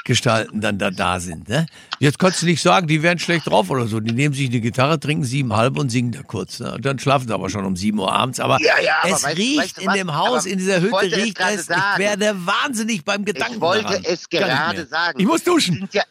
Gestalten 0.04 0.60
dann 0.60 0.78
da, 0.78 0.90
da 0.90 1.18
sind. 1.20 1.48
Ne? 1.48 1.66
Jetzt 1.98 2.18
kannst 2.18 2.42
du 2.42 2.46
nicht 2.46 2.60
sagen, 2.60 2.86
die 2.86 3.02
wären 3.02 3.18
schlecht 3.18 3.46
drauf 3.46 3.70
oder 3.70 3.86
so. 3.86 4.00
Die 4.00 4.12
nehmen 4.12 4.34
sich 4.34 4.48
eine 4.50 4.60
Gitarre, 4.60 5.00
trinken 5.00 5.24
siebenhalb 5.24 5.78
und 5.78 5.88
singen 5.90 6.12
da 6.12 6.22
kurz. 6.22 6.60
Ne? 6.60 6.74
Und 6.74 6.84
dann 6.84 6.98
schlafen 6.98 7.26
sie 7.28 7.32
aber 7.34 7.48
schon 7.48 7.64
um 7.64 7.74
7 7.76 7.98
Uhr 7.98 8.12
abends. 8.12 8.38
Aber 8.40 8.60
Ja, 8.60 8.74
ja, 8.82 8.92
aber 9.02 9.14
es 9.14 9.24
weißt- 9.24 9.36
riecht 9.36 9.58
weißt 9.60 9.76
du 9.78 9.80
in 9.82 9.92
dem 9.92 10.14
Haus, 10.14 10.44
in 10.46 10.58
dieser 10.58 10.80
Hütte 10.82 11.16
riecht 11.16 11.40
es. 11.40 11.68
Ich 11.70 11.98
werde 11.98 12.34
wahnsinnig 12.44 13.04
beim 13.04 13.24
Gedanken 13.24 13.54
Ich 13.54 13.60
wollte 13.60 13.84
daran. 13.84 14.02
es 14.04 14.28
gerade 14.28 14.86
sagen. 14.86 15.20
Ich 15.20 15.26
muss 15.26 15.42
duschen. 15.42 15.88
ja, 15.92 16.02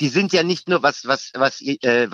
die 0.00 0.08
sind 0.08 0.32
ja 0.32 0.42
nicht 0.42 0.68
nur 0.68 0.82
was 0.82 1.06
was 1.06 1.30
was 1.34 1.60
äh, 1.60 1.76
äh, 1.82 2.10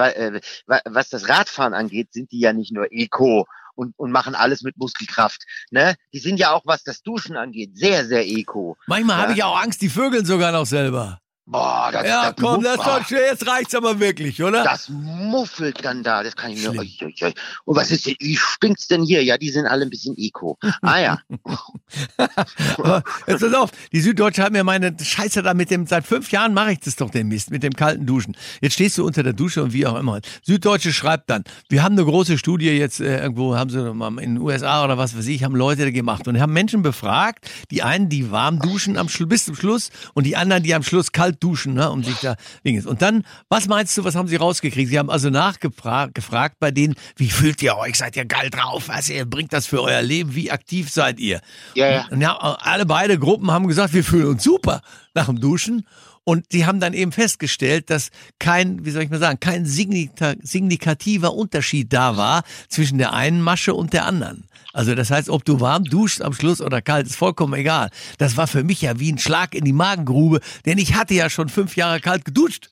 wa- 0.67 0.81
was 0.85 1.09
das 1.09 1.29
Radfahren 1.29 1.75
angeht, 1.75 2.12
sind 2.12 2.31
die 2.33 2.41
ja 2.41 2.53
nicht 2.53 2.73
nur 2.73 2.87
Eco 2.93 3.47
und 3.75 3.95
und 3.97 4.12
machen 4.12 4.35
alles 4.35 4.62
mit 4.62 4.77
Muskelkraft. 4.77 5.43
Ne? 5.71 5.95
Die 6.12 6.19
sind 6.19 6.37
ja 6.39 6.53
auch 6.53 6.62
was 6.67 6.83
das 6.85 7.03
Duschen 7.03 7.37
angeht, 7.37 7.71
sehr 7.79 8.05
sehr 8.05 8.27
Eco. 8.27 8.77
Manchmal 8.87 9.17
Ja. 9.17 9.23
habe 9.23 9.33
ich 9.33 9.43
auch 9.43 9.59
Angst, 9.61 9.81
die 9.83 9.89
vögeln 9.89 10.25
sogar 10.27 10.53
noch 10.53 10.67
selber. 10.67 11.21
Boah, 11.52 11.90
das, 11.92 12.06
Ja, 12.06 12.32
das, 12.32 12.35
komm, 12.40 12.62
das 12.62 12.76
ist 12.76 12.85
boah, 12.85 12.99
doch 12.99 13.06
schön. 13.06 13.18
Jetzt 13.18 13.47
reicht's 13.47 13.75
aber 13.75 14.00
wirklich, 14.00 14.42
oder? 14.42 14.64
das 14.64 14.88
muffelt 14.88 15.85
dann 15.85 16.02
da, 16.02 16.23
das 16.23 16.35
kann 16.35 16.50
ich 16.50 16.62
mir. 16.62 16.71
Oi, 16.71 16.88
oi, 17.02 17.14
oi. 17.21 17.32
Und 17.66 17.76
was 17.76 17.90
ist 17.90 18.06
denn, 18.06 18.14
wie 18.21 18.37
stinkt's 18.37 18.88
denn 18.88 19.02
hier? 19.02 19.23
Ja, 19.23 19.37
die 19.37 19.50
sind 19.50 19.66
alle 19.66 19.85
ein 19.85 19.90
bisschen 19.90 20.16
Eco. 20.16 20.59
Ah 20.80 20.99
ja. 20.99 21.18
Jetzt 23.26 23.40
pass 23.42 23.54
auf, 23.54 23.71
die 23.92 24.00
Süddeutsche 24.00 24.42
hat 24.42 24.52
mir 24.52 24.64
meine 24.64 24.97
Scheiße 24.99 25.42
da 25.42 25.52
mit 25.52 25.71
dem, 25.71 25.87
seit 25.87 26.06
fünf 26.06 26.32
Jahren 26.32 26.54
mache 26.54 26.73
ich 26.73 26.80
das 26.80 26.97
doch 26.97 27.11
den 27.11 27.28
Mist, 27.28 27.50
mit 27.50 27.62
dem 27.62 27.75
kalten 27.75 28.06
Duschen. 28.06 28.35
Jetzt 28.62 28.73
stehst 28.75 28.97
du 28.97 29.04
unter 29.04 29.23
der 29.23 29.35
Dusche 29.35 29.62
und 29.62 29.75
wie 29.75 29.87
auch 29.87 29.99
immer. 29.99 30.21
Süddeutsche 30.42 30.92
schreibt 30.92 31.28
dann, 31.28 31.44
wir 31.68 31.82
haben 31.82 31.92
eine 31.92 32.06
große 32.06 32.38
Studie 32.38 32.71
jetzt, 32.71 33.00
äh, 33.00 33.21
irgendwo 33.21 33.56
haben 33.56 33.68
sie 33.68 33.92
mal 33.92 34.09
in 34.21 34.37
den 34.37 34.38
USA 34.38 34.85
oder 34.85 34.97
was 34.97 35.14
weiß 35.16 35.26
ich, 35.26 35.44
haben 35.44 35.54
Leute 35.54 35.92
gemacht 35.92 36.26
und 36.28 36.40
haben 36.40 36.54
Menschen 36.54 36.80
befragt, 36.80 37.50
die 37.71 37.82
einen, 37.82 38.09
die 38.09 38.30
warm 38.30 38.59
duschen 38.59 38.97
am 38.97 39.09
bis 39.28 39.44
zum 39.44 39.54
Schluss 39.54 39.90
und 40.14 40.25
die 40.25 40.37
anderen, 40.37 40.62
die 40.62 40.75
am 40.75 40.82
Schluss 40.82 41.12
kalt 41.12 41.42
duschen, 41.43 41.75
ne, 41.75 41.91
um 41.91 42.05
sich 42.05 42.19
da 42.21 42.37
Dinges. 42.65 42.87
Und 42.87 43.03
dann, 43.03 43.25
was 43.49 43.69
meinst 43.69 43.97
du, 43.97 44.05
was 44.05 44.15
haben 44.15 44.29
sie 44.29 44.37
rausgekriegt? 44.37 44.91
Sie 44.91 44.99
haben 44.99 45.11
also 45.11 45.31
nachgefragt 45.31 46.15
gefragt 46.15 46.57
bei 46.61 46.71
denen, 46.71 46.95
wie 47.17 47.31
fühlt 47.31 47.63
ihr 47.63 47.77
euch? 47.77 47.97
Seid 47.97 48.17
ihr 48.17 48.25
geil 48.25 48.51
drauf? 48.51 48.89
Was 48.89 49.09
ihr 49.09 49.25
bringt 49.25 49.53
das 49.53 49.67
für 49.67 49.83
euer 49.83 50.03
Leben? 50.03 50.35
Wie 50.35 50.51
aktiv 50.51 50.91
seid 50.91 51.21
ihr? 51.21 51.41
Ja, 51.75 51.91
ja. 51.91 52.07
Und 52.11 52.21
ja, 52.21 52.37
alle 52.37 52.87
beide 52.87 53.19
Gruppen 53.19 53.51
haben 53.51 53.67
gesagt, 53.67 53.95
wir 53.95 54.05
fühlen 54.05 54.27
uns 54.27 54.45
super 54.45 54.81
nach 55.15 55.27
dem 55.27 55.41
Duschen. 55.41 55.87
Und 56.25 56.52
die 56.52 56.67
haben 56.67 56.79
dann 56.79 56.93
eben 56.95 57.11
festgestellt, 57.11 57.91
dass 57.91 58.11
kein, 58.38 58.85
wie 58.85 58.91
soll 58.91 59.02
ich 59.02 59.11
mal 59.11 59.19
sagen, 59.19 59.41
kein 59.41 59.67
signika- 59.67 60.37
signifikativer 60.41 61.35
Unterschied 61.35 61.93
da 61.93 62.17
war 62.17 62.45
zwischen 62.69 62.99
der 62.99 63.12
einen 63.12 63.41
Masche 63.43 63.75
und 63.75 63.93
der 63.93 64.07
anderen. 64.07 64.47
Also 64.73 64.95
das 64.95 65.11
heißt, 65.11 65.29
ob 65.29 65.45
du 65.45 65.61
warm 65.61 65.85
duschst 65.85 66.23
am 66.23 66.33
Schluss 66.33 66.61
oder 66.61 66.81
kalt, 66.81 67.07
ist 67.07 67.17
vollkommen 67.17 67.55
egal. 67.55 67.91
Das 68.19 68.37
war 68.37 68.47
für 68.47 68.62
mich 68.62 68.83
ja 68.83 69.00
wie 69.00 69.12
ein 69.12 69.19
Schlag 69.19 69.55
in 69.55 69.64
die 69.64 69.73
Magengrube, 69.73 70.41
denn 70.64 70.79
ich 70.79 70.95
hatte 70.95 71.14
ja 71.14 71.29
schon 71.29 71.49
fünf 71.49 71.76
Jahre 71.76 72.00
kalt 72.00 72.25
geduscht. 72.25 72.71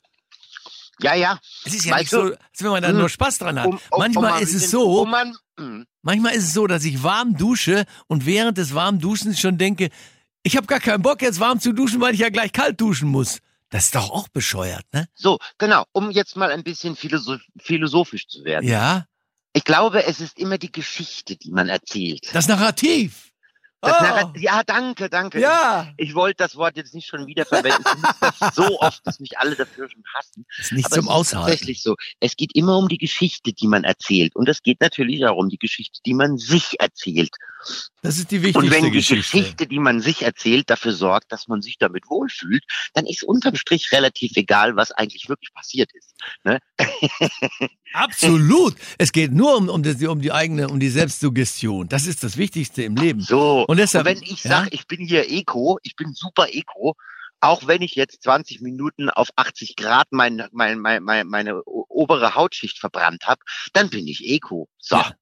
Ja, 1.03 1.15
ja. 1.15 1.41
Es 1.65 1.75
ist 1.75 1.87
ja 1.87 1.95
Weißt 1.95 2.01
nicht 2.01 2.11
so, 2.11 2.21
als 2.21 2.39
wenn 2.59 2.71
man 2.71 2.83
da 2.83 2.91
hm, 2.91 2.99
nur 2.99 3.09
Spaß 3.09 3.39
dran 3.39 3.59
hat. 3.59 3.67
Um, 3.67 3.81
um, 3.91 3.99
Manchmal 3.99 4.37
um 4.37 4.43
ist 4.43 4.55
es 4.55 4.71
so, 4.71 5.07
hm. 5.59 5.87
Manchmal 6.03 6.35
ist 6.35 6.45
es 6.45 6.53
so, 6.53 6.67
dass 6.67 6.85
ich 6.85 7.03
warm 7.03 7.37
dusche 7.37 7.85
und 8.07 8.27
während 8.27 8.59
des 8.59 8.75
warmen 8.75 8.99
Duschens 9.01 9.41
schon 9.41 9.59
denke, 9.59 9.91
ich 10.43 10.57
habe 10.57 10.67
gar 10.67 10.81
keinen 10.81 11.03
Bock 11.03 11.23
jetzt 11.23 11.41
warm 11.41 11.61
zu 11.61 11.73
duschen, 11.73 12.01
weil 12.01 12.15
ich 12.15 12.21
ja 12.21 12.29
gleich 12.31 12.53
kalt 12.53 12.81
duschen 12.81 13.09
muss. 13.09 13.39
Das 13.71 13.85
ist 13.85 13.95
doch 13.95 14.11
auch 14.11 14.29
bescheuert, 14.29 14.85
ne? 14.93 15.07
So, 15.15 15.39
genau, 15.59 15.85
um 15.93 16.11
jetzt 16.11 16.37
mal 16.37 16.51
ein 16.51 16.65
bisschen 16.65 16.97
philosoph 16.97 17.41
philosophisch 17.59 18.27
zu 18.27 18.45
werden. 18.45 18.67
Ja, 18.69 19.07
Ich 19.53 19.65
glaube, 19.65 20.05
es 20.05 20.21
ist 20.21 20.39
immer 20.39 20.59
die 20.59 20.73
Geschichte, 20.73 21.37
die 21.37 21.51
man 21.51 21.69
erzählt. 21.69 22.29
das 22.33 22.49
Narrativ. 22.49 23.30
Das. 23.83 23.93
Narrat- 24.03 24.39
ja, 24.39 24.63
danke, 24.63 25.09
danke. 25.09 25.41
Ja. 25.41 25.89
Ich 25.97 26.15
wollte 26.15 26.37
das 26.45 26.57
Wort 26.57 26.77
jetzt 26.77 26.95
nicht 26.95 27.07
schon 27.07 27.27
wieder 27.27 27.47
verwenden. 27.47 27.83
Das 28.21 28.55
so 28.55 28.79
oft, 28.81 29.07
dass 29.07 29.21
mich 29.21 29.39
alle 29.39 29.57
dafür 29.57 29.89
schon 29.91 30.03
hassen. 30.15 30.45
Ist 30.59 30.73
nicht 30.73 30.85
Aber 30.87 30.95
zum 30.97 31.05
es 31.07 31.11
ist 31.11 31.15
Aushalten. 31.15 31.47
tatsächlich 31.49 31.83
so. 31.83 31.97
Es 32.21 32.37
geht 32.37 32.55
immer 32.55 32.77
um 32.77 32.89
die 32.89 32.99
Geschichte, 32.99 33.53
die 33.55 33.67
man 33.69 33.85
erzählt. 33.85 34.37
Und 34.37 34.49
es 34.51 34.63
geht 34.63 34.81
natürlich 34.81 35.21
darum, 35.21 35.49
die 35.49 35.59
Geschichte, 35.59 36.01
die 36.05 36.13
man 36.15 36.37
sich 36.37 36.79
erzählt. 36.79 37.31
Das 38.03 38.17
ist 38.19 38.31
die 38.31 38.37
Und 38.39 38.43
wichtigste 38.45 38.71
wenn 38.71 38.85
die 38.85 38.91
Geschichte. 38.91 39.39
Geschichte, 39.39 39.67
die 39.67 39.79
man 39.79 40.01
sich 40.01 40.23
erzählt, 40.23 40.71
dafür 40.71 40.93
sorgt, 40.93 41.31
dass 41.33 41.49
man 41.49 41.61
sich 41.61 41.77
damit 41.79 42.09
wohlfühlt, 42.09 42.65
dann 42.95 43.07
ist 43.07 43.23
unterm 43.23 43.57
Strich 43.57 43.93
relativ 43.93 44.33
egal, 44.37 44.77
was 44.77 44.93
eigentlich 44.93 45.29
wirklich 45.29 45.53
passiert 45.53 45.91
ist. 45.95 46.15
Ne? 46.45 46.59
Absolut. 47.93 48.77
Es 48.99 49.13
geht 49.13 49.33
nur 49.33 49.57
um, 49.57 49.69
um, 49.69 49.83
das, 49.83 50.03
um 50.03 50.21
die 50.21 50.33
eigene, 50.33 50.69
um 50.69 50.79
die 50.81 50.89
Selbstsuggestion. 50.89 51.89
Das 51.89 52.07
ist 52.07 52.23
das 52.23 52.37
Wichtigste 52.37 52.83
im 52.83 52.95
Leben. 52.97 53.21
So. 53.21 53.65
Und 53.71 53.77
deshalb, 53.77 54.05
wenn 54.05 54.21
ich 54.21 54.43
ja? 54.43 54.51
sage, 54.51 54.71
ich 54.73 54.89
bin 54.89 54.99
hier 55.07 55.31
Eco, 55.31 55.79
ich 55.85 55.95
bin 55.95 56.13
super 56.13 56.49
Eco, 56.51 56.97
auch 57.39 57.69
wenn 57.69 57.83
ich 57.83 57.95
jetzt 57.95 58.21
20 58.25 58.63
Minuten 58.63 59.09
auf 59.11 59.29
80 59.37 59.77
Grad 59.77 60.09
mein, 60.11 60.43
mein, 60.51 60.81
mein, 60.81 61.05
mein, 61.05 61.29
meine 61.29 61.63
obere 61.65 62.35
Hautschicht 62.35 62.81
verbrannt 62.81 63.29
habe, 63.29 63.41
dann 63.73 63.89
bin 63.89 64.09
ich 64.09 64.29
Eco. 64.29 64.69
So. 64.79 64.97
Ja. 64.97 65.13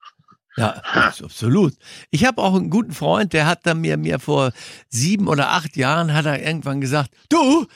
Ja, 0.56 0.82
abs- 0.92 1.22
absolut. 1.22 1.74
Ich 2.10 2.24
habe 2.24 2.40
auch 2.40 2.54
einen 2.54 2.70
guten 2.70 2.92
Freund, 2.92 3.34
der 3.34 3.44
hat 3.44 3.66
dann 3.66 3.82
mir, 3.82 3.98
mir 3.98 4.18
vor 4.18 4.52
sieben 4.88 5.28
oder 5.28 5.50
acht 5.50 5.76
Jahren 5.76 6.14
hat 6.14 6.24
er 6.24 6.42
irgendwann 6.42 6.80
gesagt, 6.80 7.10
du, 7.28 7.66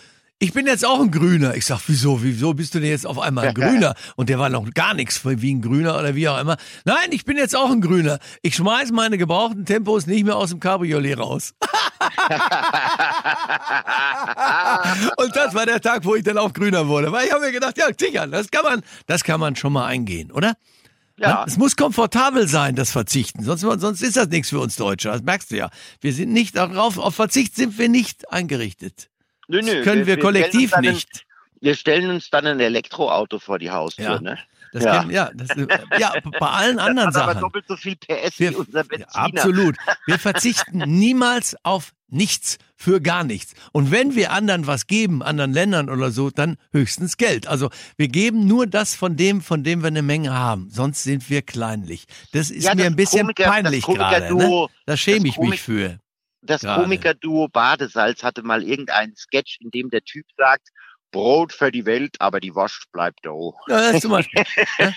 ich 0.42 0.52
bin 0.52 0.66
jetzt 0.66 0.84
auch 0.84 1.00
ein 1.00 1.12
Grüner. 1.12 1.54
Ich 1.54 1.66
sag, 1.66 1.82
wieso, 1.86 2.24
wieso 2.24 2.52
bist 2.52 2.74
du 2.74 2.80
denn 2.80 2.90
jetzt 2.90 3.06
auf 3.06 3.20
einmal 3.20 3.46
ein 3.46 3.54
Grüner? 3.54 3.94
Und 4.16 4.28
der 4.28 4.40
war 4.40 4.48
noch 4.48 4.68
gar 4.74 4.92
nichts 4.92 5.24
wie 5.24 5.54
ein 5.54 5.62
Grüner 5.62 5.96
oder 5.96 6.16
wie 6.16 6.28
auch 6.28 6.40
immer. 6.40 6.56
Nein, 6.84 7.12
ich 7.12 7.24
bin 7.24 7.36
jetzt 7.36 7.54
auch 7.54 7.70
ein 7.70 7.80
Grüner. 7.80 8.18
Ich 8.42 8.56
schmeiß 8.56 8.90
meine 8.90 9.18
gebrauchten 9.18 9.64
Tempos 9.64 10.08
nicht 10.08 10.24
mehr 10.24 10.34
aus 10.34 10.50
dem 10.50 10.58
Cabriolet 10.58 11.16
raus. 11.16 11.54
Und 15.16 15.36
das 15.36 15.54
war 15.54 15.64
der 15.64 15.80
Tag, 15.80 16.04
wo 16.04 16.16
ich 16.16 16.24
dann 16.24 16.38
auch 16.38 16.52
Grüner 16.52 16.88
wurde. 16.88 17.12
Weil 17.12 17.26
ich 17.26 17.32
habe 17.32 17.46
mir 17.46 17.52
gedacht, 17.52 17.78
ja, 17.78 17.86
sicher, 17.96 18.26
das 18.26 18.50
kann 18.50 18.64
man, 18.64 18.82
das 19.06 19.22
kann 19.22 19.38
man 19.38 19.54
schon 19.54 19.72
mal 19.72 19.86
eingehen, 19.86 20.32
oder? 20.32 20.54
Ja. 21.18 21.44
Es 21.46 21.56
muss 21.56 21.76
komfortabel 21.76 22.48
sein, 22.48 22.74
das 22.74 22.90
Verzichten. 22.90 23.44
Sonst, 23.44 23.60
sonst 23.60 24.02
ist 24.02 24.16
das 24.16 24.26
nichts 24.26 24.48
für 24.48 24.58
uns 24.58 24.74
Deutsche. 24.74 25.06
Das 25.06 25.22
merkst 25.22 25.52
du 25.52 25.56
ja. 25.56 25.70
Wir 26.00 26.12
sind 26.12 26.32
nicht 26.32 26.56
darauf, 26.56 26.98
auf 26.98 27.14
Verzicht 27.14 27.54
sind 27.54 27.78
wir 27.78 27.88
nicht 27.88 28.32
eingerichtet. 28.32 29.11
Nö, 29.48 29.58
Das 29.60 29.66
nö, 29.66 29.82
können 29.82 30.06
wir, 30.06 30.14
uns 30.14 30.22
kollektiv 30.22 30.70
dann 30.70 30.84
ein- 30.86 30.94
nicht. 30.94 31.24
Wir 31.60 31.74
stellen 31.76 32.10
uns 32.10 32.28
dann 32.30 32.46
ein 32.46 32.60
Elektroauto 32.60 33.38
vor 33.38 33.58
die 33.58 33.70
Haustür, 33.70 34.04
Ja. 34.04 34.20
ne? 34.20 34.38
Das 34.72 34.84
Ja. 34.84 35.00
Kennen, 35.00 35.10
ja, 35.10 35.30
das, 35.34 35.48
ja, 35.98 36.14
bei 36.40 36.46
allen 36.48 36.78
anderen 36.78 37.08
Hat 37.08 37.16
aber 37.16 37.32
Sachen. 37.32 37.40
doppelt 37.42 37.66
so 37.68 37.76
viel 37.76 37.94
PS 37.94 38.38
Wir, 38.38 38.52
wie 38.52 38.56
unser 38.56 38.78
ja, 38.78 38.82
Benziner. 38.84 39.14
absolut. 39.16 39.76
Wir 40.06 40.18
verzichten 40.18 40.78
niemals 40.86 41.56
auf 41.62 41.92
nichts, 42.08 42.56
für 42.74 43.00
gar 43.02 43.22
nichts. 43.22 43.52
Und 43.72 43.90
wenn 43.90 44.14
wir 44.14 44.32
anderen 44.32 44.66
was 44.66 44.86
geben, 44.86 45.22
anderen 45.22 45.52
Ländern 45.52 45.90
oder 45.90 46.10
so, 46.10 46.30
dann 46.30 46.56
höchstens 46.72 47.16
Geld. 47.18 47.46
Also 47.46 47.68
wir 47.96 48.08
geben 48.08 48.46
nur 48.46 48.66
das 48.66 48.94
von 48.94 49.16
dem, 49.16 49.42
von 49.42 49.62
dem 49.62 49.82
wir 49.82 49.88
eine 49.88 50.02
Menge 50.02 50.32
haben. 50.32 50.68
Sonst 50.70 51.02
sind 51.02 51.28
wir 51.28 51.42
kleinlich. 51.42 52.06
Das 52.32 52.50
ist 52.50 52.64
Ja, 52.64 52.70
mir 52.74 52.84
das 52.84 52.86
ein 52.92 52.96
bisschen 52.96 53.26
Komiker- 53.26 53.44
das 53.44 53.52
peinlich 53.52 53.84
gerade. 53.84 54.34
Ne? 54.34 54.66
Da 54.86 54.96
schäme 54.96 55.18
das 55.18 55.24
ich 55.28 55.38
mich 55.38 55.50
Komik- 55.50 55.60
für. 55.60 55.98
Das. 56.42 56.62
Komikerduo 56.62 57.48
Badesalz 57.48 58.24
hatte 58.24 58.42
mal 58.42 58.64
irgendeinen 58.64 59.14
Sketch, 59.14 59.58
in 59.60 59.70
dem 59.70 59.90
der 59.90 60.02
Typ 60.02 60.26
sagt, 60.36 60.68
Brot 61.12 61.52
für 61.52 61.70
die 61.70 61.86
Welt, 61.86 62.16
aber 62.20 62.40
die 62.40 62.54
Wurst 62.54 62.86
bleibt 62.92 63.20
da. 63.22 63.30
Ja, 63.68 64.00
zum 64.00 64.10
Beispiel. 64.10 64.42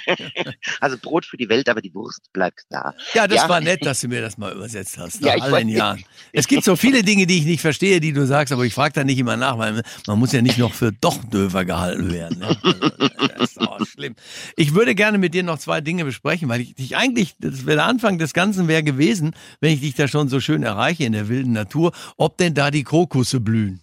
Also 0.82 0.98
Brot 0.98 1.26
für 1.26 1.38
die 1.38 1.48
Welt, 1.50 1.70
aber 1.70 1.82
die 1.82 1.94
Wurst 1.94 2.32
bleibt 2.34 2.62
da. 2.70 2.94
Ja, 3.14 3.28
das 3.28 3.38
Ja. 3.44 3.50
war 3.50 3.62
nett, 3.62 3.86
dass 3.86 4.02
du 4.02 4.08
mir 4.08 4.22
das 4.22 4.38
mal 4.38 4.54
übersetzt 4.54 4.98
hast. 4.98 5.22
Ja, 5.22 5.28
Nach 5.30 5.36
ich 5.36 5.44
all 5.44 5.52
weiß 5.52 5.60
den 5.60 5.68
nicht. 5.68 5.78
Jahren. 5.78 6.04
Es 6.32 6.48
gibt 6.48 6.64
so 6.64 6.76
viele 6.76 7.04
Dinge, 7.04 7.28
die 7.28 7.38
ich 7.40 7.46
nicht 7.46 7.62
verstehe, 7.62 8.00
die 8.00 8.14
du 8.14 8.26
sagst, 8.26 8.52
aber 8.54 8.64
ich 8.66 8.74
frage 8.74 8.94
da 8.94 9.04
nicht 9.04 9.20
immer 9.20 9.38
nach, 9.38 9.58
weil 9.58 9.82
man 10.08 10.20
muss 10.20 10.32
ja 10.32 10.42
nicht 10.42 10.58
noch 10.58 10.74
für 10.74 10.92
doch 10.92 11.24
döver 11.26 11.66
gehalten 11.66 12.12
werden. 12.12 12.40
Ne? 12.40 12.48
Also, 12.48 13.28
das 13.38 13.50
ist 13.52 13.62
auch 13.62 13.86
schlimm. 13.86 14.16
Ich 14.56 14.74
würde 14.74 14.96
gerne 14.96 15.18
mit 15.18 15.34
dir 15.34 15.44
noch 15.44 15.60
zwei 15.60 15.82
Dinge 15.82 16.06
besprechen, 16.06 16.50
weil 16.50 16.62
ich 16.62 16.76
dich 16.76 16.96
eigentlich, 16.96 17.36
das 17.40 17.66
wäre 17.66 17.78
der 17.78 17.86
Anfang 17.86 18.18
des 18.18 18.34
Ganzen 18.34 18.68
wäre 18.68 18.84
gewesen, 18.84 19.36
wenn 19.60 19.74
ich 19.74 19.82
dich 19.82 19.96
da 19.96 20.08
schon 20.08 20.30
so 20.30 20.40
schön 20.40 20.64
erreiche 20.64 21.04
in 21.04 21.12
der 21.14 21.28
wilden 21.28 21.52
Natur, 21.54 21.92
ob 22.18 22.38
denn 22.38 22.54
da 22.54 22.72
die 22.72 22.84
Krokusse 22.84 23.40
blühen. 23.40 23.82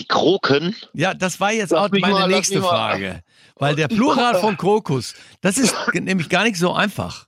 Die 0.00 0.06
Kroken, 0.06 0.74
Ja, 0.92 1.14
das 1.14 1.38
war 1.40 1.52
jetzt 1.52 1.70
Lass 1.70 1.90
auch 1.90 1.90
meine 1.92 2.12
mal, 2.12 2.28
nächste. 2.28 2.60
Frage. 2.60 3.20
Weil 3.56 3.76
der 3.76 3.86
Plural 3.88 4.34
von 4.40 4.56
Krokus, 4.56 5.14
das 5.40 5.56
ist 5.58 5.74
nämlich 5.94 6.28
gar 6.28 6.42
nicht 6.44 6.56
so 6.58 6.72
einfach. 6.72 7.26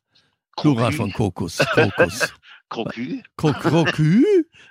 Plural 0.56 0.90
von 0.92 1.12
Kokos. 1.12 1.58
Krokus. 1.58 2.32
Crocu, 2.68 3.22
Cro 3.36 3.52
Crocu? 3.52 4.24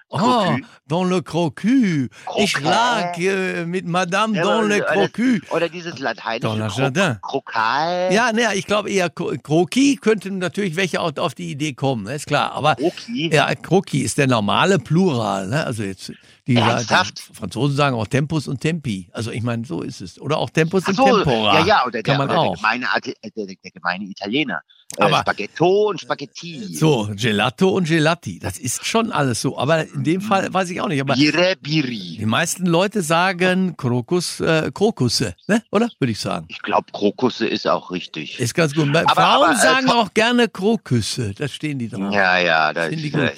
Oh, 0.09 0.17
Crocu. 0.17 0.61
dans 0.85 1.05
le 1.09 1.21
Crocu. 1.21 2.09
Ich 2.37 2.59
lag 2.59 3.17
äh, 3.17 3.65
mit 3.65 3.85
Madame 3.85 4.35
Ja, 4.35 4.43
dans 4.43 4.61
le 4.67 4.81
Crocu. 4.81 5.39
oder 5.51 5.69
dieses 5.69 5.97
lateinische 5.99 6.41
Dans 6.41 6.57
le 6.57 6.65
Kro- 6.67 6.77
Jardin. 6.81 7.19
Krokal. 7.21 8.11
Ja, 8.13 8.33
ne, 8.33 8.53
ich 8.55 8.67
glaube 8.67 8.89
eher 8.89 9.07
Kro- 9.09 9.37
Kroki 9.41 9.95
könnten 9.95 10.39
natürlich 10.39 10.75
welche 10.75 10.99
auf, 10.99 11.17
auf 11.17 11.35
die 11.35 11.49
Idee 11.51 11.71
kommen, 11.73 12.03
ne, 12.03 12.15
ist 12.15 12.27
klar. 12.27 12.51
Aber 12.51 12.75
Kroki. 12.75 13.29
ja, 13.33 13.55
Kroki 13.55 14.01
ist 14.01 14.17
der 14.17 14.27
normale 14.27 14.77
Plural. 14.77 15.47
Ne? 15.47 15.65
Also 15.65 15.83
jetzt 15.83 16.11
die, 16.47 16.55
Ernsthaft? 16.55 17.29
die 17.29 17.33
Franzosen 17.35 17.75
sagen 17.75 17.95
auch 17.95 18.07
Tempus 18.07 18.47
und 18.47 18.61
Tempi. 18.61 19.09
Also 19.11 19.31
ich 19.31 19.41
meine, 19.43 19.65
so 19.65 19.81
ist 19.81 20.01
es. 20.01 20.19
Oder 20.21 20.37
auch 20.37 20.49
Tempus 20.49 20.83
Ach 20.85 20.89
und 20.89 20.95
so, 20.95 21.03
Tempora. 21.05 21.59
ja, 21.59 21.65
ja, 21.65 21.85
oder, 21.85 22.03
der, 22.03 22.19
oder 22.19 22.37
auch. 22.37 22.55
Der, 22.55 22.55
gemeine, 22.55 22.85
äh, 23.21 23.31
der, 23.35 23.45
der 23.47 23.71
gemeine 23.71 24.05
Italiener. 24.05 24.61
Aber- 24.97 25.17
äh, 25.17 25.21
Spaghetto 25.21 25.89
und 25.89 25.99
Spaghetti. 25.99 26.75
So, 26.75 27.09
Gelato 27.15 27.69
und 27.69 27.87
Gelati. 27.87 28.37
Das 28.39 28.57
ist 28.59 28.85
schon 28.85 29.11
alles 29.11 29.41
so. 29.41 29.57
Aber 29.57 29.83
in 29.87 30.03
dem 30.03 30.21
Fall 30.21 30.53
weiß 30.53 30.69
ich 30.69 30.79
auch 30.79 30.87
nicht. 30.87 31.01
Aber 31.01 31.15
Bire, 31.15 31.55
Biri. 31.59 32.17
Die 32.19 32.25
meisten 32.25 32.65
Leute 32.67 33.01
sagen 33.01 33.75
Krokus, 33.75 34.39
äh, 34.39 34.71
Krokusse, 34.73 35.35
ne? 35.47 35.63
oder? 35.71 35.89
Würde 35.99 36.11
ich 36.11 36.19
sagen. 36.19 36.45
Ich 36.49 36.61
glaube, 36.61 36.85
Krokusse 36.93 37.47
ist 37.47 37.67
auch 37.67 37.89
richtig. 37.91 38.39
Ist 38.39 38.53
ganz 38.53 38.75
gut. 38.75 38.87
Aber- 38.95 39.09
Frauen 39.09 39.45
aber, 39.49 39.53
äh, 39.53 39.57
sagen 39.57 39.89
auch 39.89 40.13
gerne 40.13 40.47
Krokusse. 40.47 41.33
Da 41.33 41.47
stehen 41.47 41.79
die 41.79 41.89
drauf. 41.89 42.13
Ja, 42.13 42.37
ja, 42.37 42.71
da 42.71 42.83
Finden 42.83 43.01
die 43.01 43.07
ist, 43.07 43.13
gut. 43.13 43.21
äh, 43.23 43.33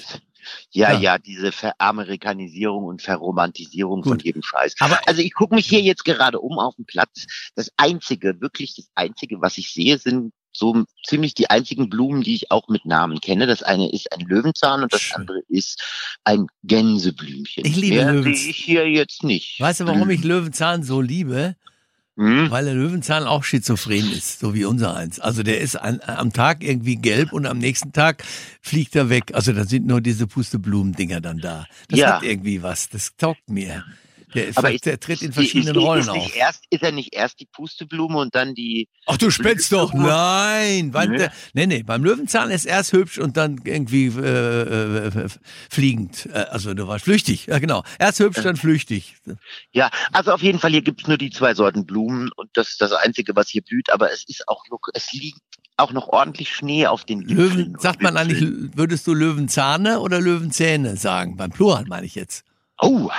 ja, 0.70 0.92
Ja. 0.92 0.98
ja, 1.00 1.18
diese 1.18 1.52
Veramerikanisierung 1.52 2.84
und 2.84 3.02
Verromantisierung 3.02 4.02
von 4.02 4.12
Gut. 4.12 4.24
jedem 4.24 4.42
Scheiß. 4.42 4.74
Aber 4.80 5.00
Also 5.06 5.22
ich 5.22 5.34
gucke 5.34 5.54
mich 5.54 5.66
hier 5.66 5.80
jetzt 5.82 6.04
gerade 6.04 6.40
um 6.40 6.58
auf 6.58 6.76
dem 6.76 6.84
Platz. 6.86 7.26
Das 7.54 7.70
einzige, 7.76 8.40
wirklich 8.40 8.74
das 8.76 8.88
einzige, 8.94 9.40
was 9.40 9.58
ich 9.58 9.72
sehe, 9.72 9.98
sind 9.98 10.32
so 10.52 10.84
ziemlich 11.06 11.34
die 11.34 11.50
einzigen 11.50 11.88
Blumen, 11.88 12.22
die 12.22 12.34
ich 12.34 12.50
auch 12.50 12.68
mit 12.68 12.84
Namen 12.84 13.20
kenne. 13.20 13.46
Das 13.46 13.62
eine 13.62 13.92
ist 13.92 14.10
ein 14.12 14.20
Löwenzahn 14.26 14.82
und 14.82 14.92
das 14.92 15.02
Schön. 15.02 15.16
andere 15.20 15.40
ist 15.48 15.82
ein 16.24 16.46
Gänseblümchen. 16.64 17.64
Ich 17.64 17.76
liebe 17.76 17.96
Mehr 17.96 18.12
Löwenzahn. 18.12 18.34
sehe 18.34 18.50
ich 18.50 18.56
hier 18.56 18.88
jetzt 18.90 19.22
nicht. 19.22 19.60
weißt 19.60 19.80
du, 19.80 19.86
warum 19.86 20.10
ich 20.10 20.24
Löwenzahn 20.24 20.82
so 20.82 21.00
liebe? 21.00 21.54
Hm? 22.18 22.50
Weil 22.50 22.64
der 22.64 22.74
Löwenzahn 22.74 23.22
auch 23.24 23.44
schizophren 23.44 24.10
ist, 24.10 24.40
so 24.40 24.52
wie 24.52 24.64
unser 24.64 24.96
eins. 24.96 25.20
Also 25.20 25.44
der 25.44 25.60
ist 25.60 25.76
an, 25.76 26.00
am 26.04 26.32
Tag 26.32 26.64
irgendwie 26.64 26.96
gelb 26.96 27.32
und 27.32 27.46
am 27.46 27.58
nächsten 27.58 27.92
Tag 27.92 28.24
fliegt 28.60 28.96
er 28.96 29.08
weg. 29.08 29.30
Also 29.34 29.52
da 29.52 29.64
sind 29.64 29.86
nur 29.86 30.00
diese 30.00 30.26
Pusteblumendinger 30.26 31.20
dann 31.20 31.38
da. 31.38 31.66
Das 31.88 32.00
Ja. 32.00 32.16
hat 32.16 32.24
irgendwie 32.24 32.60
was. 32.60 32.88
Das 32.88 33.12
taugt 33.16 33.48
mir. 33.48 33.84
Der, 34.34 34.48
ist, 34.48 34.58
Aber 34.58 34.70
ich- 34.70 34.80
der 34.82 35.00
tritt 35.00 35.22
in 35.22 35.32
verschiedenen 35.32 35.74
ist, 35.76 35.82
Rollen 35.82 36.00
ist, 36.02 36.08
auf. 36.10 36.36
erst, 36.36 36.64
ist 36.70 36.82
er 36.82 36.92
nicht 36.92 37.14
erst 37.14 37.40
die 37.40 37.46
Pusteblume 37.46 38.18
und 38.18 38.34
dann 38.34 38.54
die 38.54 38.88
Ach 39.06 39.16
du 39.16 39.30
spitzt 39.30 39.72
doch. 39.72 39.94
Nein. 39.94 40.92
Weil 40.92 41.08
Nee. 41.08 41.18
der, 41.18 41.32
nee, 41.54 41.66
nee. 41.66 41.82
Beim 41.82 42.04
Löwenzahn 42.04 42.50
ist 42.50 42.66
erst 42.66 42.92
hübsch 42.92 43.18
und 43.18 43.36
dann 43.36 43.60
irgendwie 43.64 44.06
äh, 44.06 45.06
äh, 45.08 45.28
fliegend. 45.70 46.26
Äh, 46.26 46.44
Also 46.50 46.74
du 46.74 46.86
warst 46.88 47.04
flüchtig. 47.04 47.46
Ja, 47.46 47.58
genau. 47.58 47.84
Erst 47.98 48.20
hübsch, 48.20 48.42
dann 48.42 48.56
flüchtig. 48.56 49.16
Ja, 49.72 49.90
also 50.12 50.32
auf 50.32 50.42
jeden 50.42 50.58
Fall, 50.58 50.70
hier 50.72 50.82
gibt's 50.82 51.06
nur 51.06 51.18
die 51.18 51.30
zwei 51.30 51.54
Sorten 51.54 51.86
Blumen 51.86 52.30
und 52.36 52.50
das 52.54 52.68
ist 52.70 52.80
das 52.80 52.92
Einzige, 52.92 53.34
was 53.36 53.48
hier 53.48 53.62
blüht, 53.62 53.90
aber 53.90 54.12
es 54.12 54.24
ist 54.28 54.46
auch 54.48 54.64
noch, 54.70 54.80
es 54.94 55.12
liegt 55.12 55.40
auch 55.76 55.92
noch 55.92 56.08
ordentlich 56.08 56.54
Schnee 56.54 56.86
auf 56.86 57.04
den 57.04 57.20
Gipfeln 57.26 57.50
Löwen, 57.56 57.76
sagt 57.78 58.02
man 58.02 58.16
eigentlich, 58.16 58.42
würdest 58.76 59.06
du 59.06 59.14
Löwenzahne 59.14 60.00
oder 60.00 60.20
Löwenzähne 60.20 60.96
sagen? 60.96 61.36
Beim 61.36 61.50
Plural 61.50 61.84
meine 61.86 62.04
ich 62.04 62.14
jetzt. 62.16 62.44
Oh, 62.80 63.10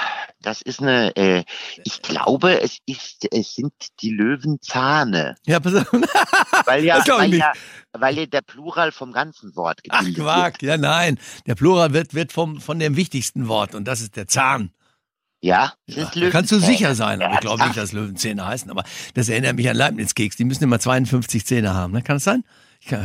das 0.41 0.61
ist 0.61 0.81
eine, 0.81 1.15
äh, 1.15 1.43
ich 1.83 2.01
glaube, 2.01 2.61
es 2.61 2.77
ist, 2.85 3.27
es 3.31 3.55
sind 3.55 3.73
die 4.01 4.11
Löwenzahne. 4.11 5.35
Ja, 5.45 5.59
pass 5.59 5.75
auf. 5.75 5.87
Weil 6.65 6.83
ja, 6.85 6.97
Das 6.99 7.07
weil 7.17 7.29
nicht. 7.29 7.39
ja, 7.39 7.53
weil 7.93 8.17
ja 8.17 8.25
der 8.25 8.41
Plural 8.41 8.91
vom 8.91 9.11
ganzen 9.11 9.55
Wort 9.55 9.81
Ach, 9.89 9.99
gebildet 9.99 10.23
Quark. 10.23 10.61
Ja, 10.61 10.77
nein. 10.77 11.19
Der 11.45 11.55
Plural 11.55 11.93
wird, 11.93 12.13
wird 12.13 12.31
vom, 12.31 12.61
von 12.61 12.79
dem 12.79 12.95
wichtigsten 12.95 13.47
Wort 13.47 13.75
und 13.75 13.85
das 13.87 14.01
ist 14.01 14.15
der 14.15 14.27
Zahn. 14.27 14.61
wird. 14.63 14.71
Ja, 15.41 15.73
es 15.87 15.95
Ja, 16.15 16.29
kannst 16.31 16.51
du 16.51 16.59
sicher 16.59 16.95
sein, 16.95 17.21
aber 17.21 17.35
ich 17.35 17.39
glaube 17.39 17.63
nicht, 17.63 17.77
dass 17.77 17.93
Löwenzähne 17.93 18.45
heißen. 18.45 18.69
Aber 18.69 18.83
das 19.13 19.29
erinnert 19.29 19.55
mich 19.55 19.69
an 19.69 19.77
Leibniz-Keks. 19.77 20.35
Die 20.35 20.43
müssen 20.43 20.65
immer 20.65 20.79
52 20.79 21.45
Zähne 21.45 21.73
haben. 21.73 21.93
Ne? 21.93 22.01
Kann 22.01 22.17
das 22.17 22.25
sein? 22.25 22.43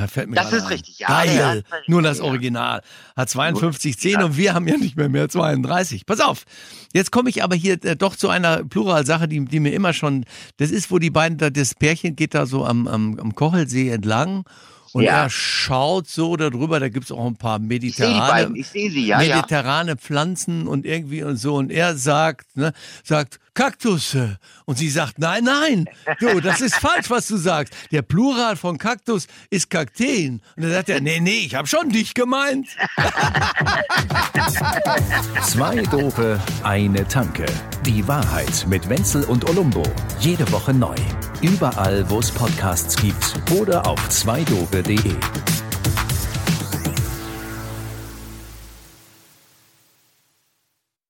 Fällt 0.08 0.28
mir 0.30 0.36
Das 0.36 0.52
ist 0.52 0.62
ein. 0.62 0.68
richtig, 0.68 0.98
ja, 0.98 1.08
Geil. 1.08 1.36
ja, 1.36 1.78
Nur 1.86 2.02
das 2.02 2.18
ja. 2.18 2.24
Original. 2.24 2.82
Hat 3.16 3.28
52 3.30 3.94
Nur- 3.94 4.00
Zähne 4.00 4.20
ja. 4.20 4.24
und 4.26 4.36
wir 4.36 4.54
haben 4.54 4.66
ja 4.68 4.76
nicht 4.76 4.96
mehr 4.96 5.08
mehr 5.08 5.28
32. 5.28 6.06
Pass 6.06 6.20
auf. 6.20 6.44
Jetzt 6.92 7.10
komme 7.12 7.30
ich 7.30 7.42
aber 7.42 7.54
hier 7.56 7.82
äh, 7.84 7.96
doch 7.96 8.16
zu 8.16 8.28
einer 8.28 8.64
Pluralsache, 8.64 9.28
die, 9.28 9.44
die 9.44 9.60
mir 9.60 9.72
immer 9.72 9.92
schon, 9.92 10.24
das 10.56 10.70
ist, 10.70 10.90
wo 10.90 10.98
die 10.98 11.10
beiden, 11.10 11.38
da, 11.38 11.50
das 11.50 11.74
Pärchen 11.74 12.16
geht 12.16 12.34
da 12.34 12.46
so 12.46 12.64
am, 12.64 12.86
am, 12.88 13.18
am 13.18 13.34
Kochelsee 13.34 13.90
entlang 13.90 14.44
Und 14.92 15.02
Ja. 15.04 15.24
er 15.24 15.30
schaut 15.30 16.06
so 16.08 16.36
darüber, 16.36 16.78
da 16.80 16.88
gibt's 16.88 17.10
auch 17.10 17.26
ein 17.26 17.36
paar 17.36 17.58
mediterrane, 17.58 18.56
ich 18.56 18.68
sie, 18.68 18.88
ja, 19.06 19.20
ja. 19.20 19.36
mediterrane 19.36 19.96
Pflanzen 19.96 20.66
und 20.68 20.86
irgendwie 20.86 21.22
und 21.24 21.36
so. 21.36 21.56
Und 21.56 21.70
er 21.72 21.96
sagt, 21.96 22.56
ne, 22.56 22.72
sagt, 23.02 23.40
Kaktus. 23.54 24.16
Und 24.66 24.78
sie 24.78 24.90
sagt, 24.90 25.18
nein, 25.18 25.44
nein, 25.44 25.84
du, 26.18 26.40
das 26.40 26.60
ist 26.60 26.74
falsch, 26.74 27.08
was 27.08 27.28
du 27.28 27.36
sagst. 27.36 27.72
Der 27.92 28.02
Plural 28.02 28.56
von 28.56 28.78
Kaktus 28.78 29.28
ist 29.50 29.70
Kakteen. 29.70 30.42
Und 30.56 30.64
dann 30.64 30.72
sagt 30.72 30.88
er, 30.88 31.00
nee, 31.00 31.20
nee, 31.20 31.44
ich 31.46 31.54
habe 31.54 31.68
schon 31.68 31.88
dich 31.88 32.14
gemeint. 32.14 32.66
Zwei 35.42 35.76
Dope, 35.82 36.40
eine 36.62 37.06
Tanke. 37.06 37.46
Die 37.86 38.06
Wahrheit 38.08 38.66
mit 38.68 38.88
Wenzel 38.88 39.22
und 39.24 39.48
Olumbo. 39.48 39.84
Jede 40.20 40.50
Woche 40.50 40.74
neu. 40.74 40.96
Überall, 41.40 42.08
wo 42.10 42.18
es 42.18 42.30
Podcasts 42.30 42.96
gibt 42.96 43.40
oder 43.52 43.86
auf 43.86 44.08
zweidope.de. 44.08 45.14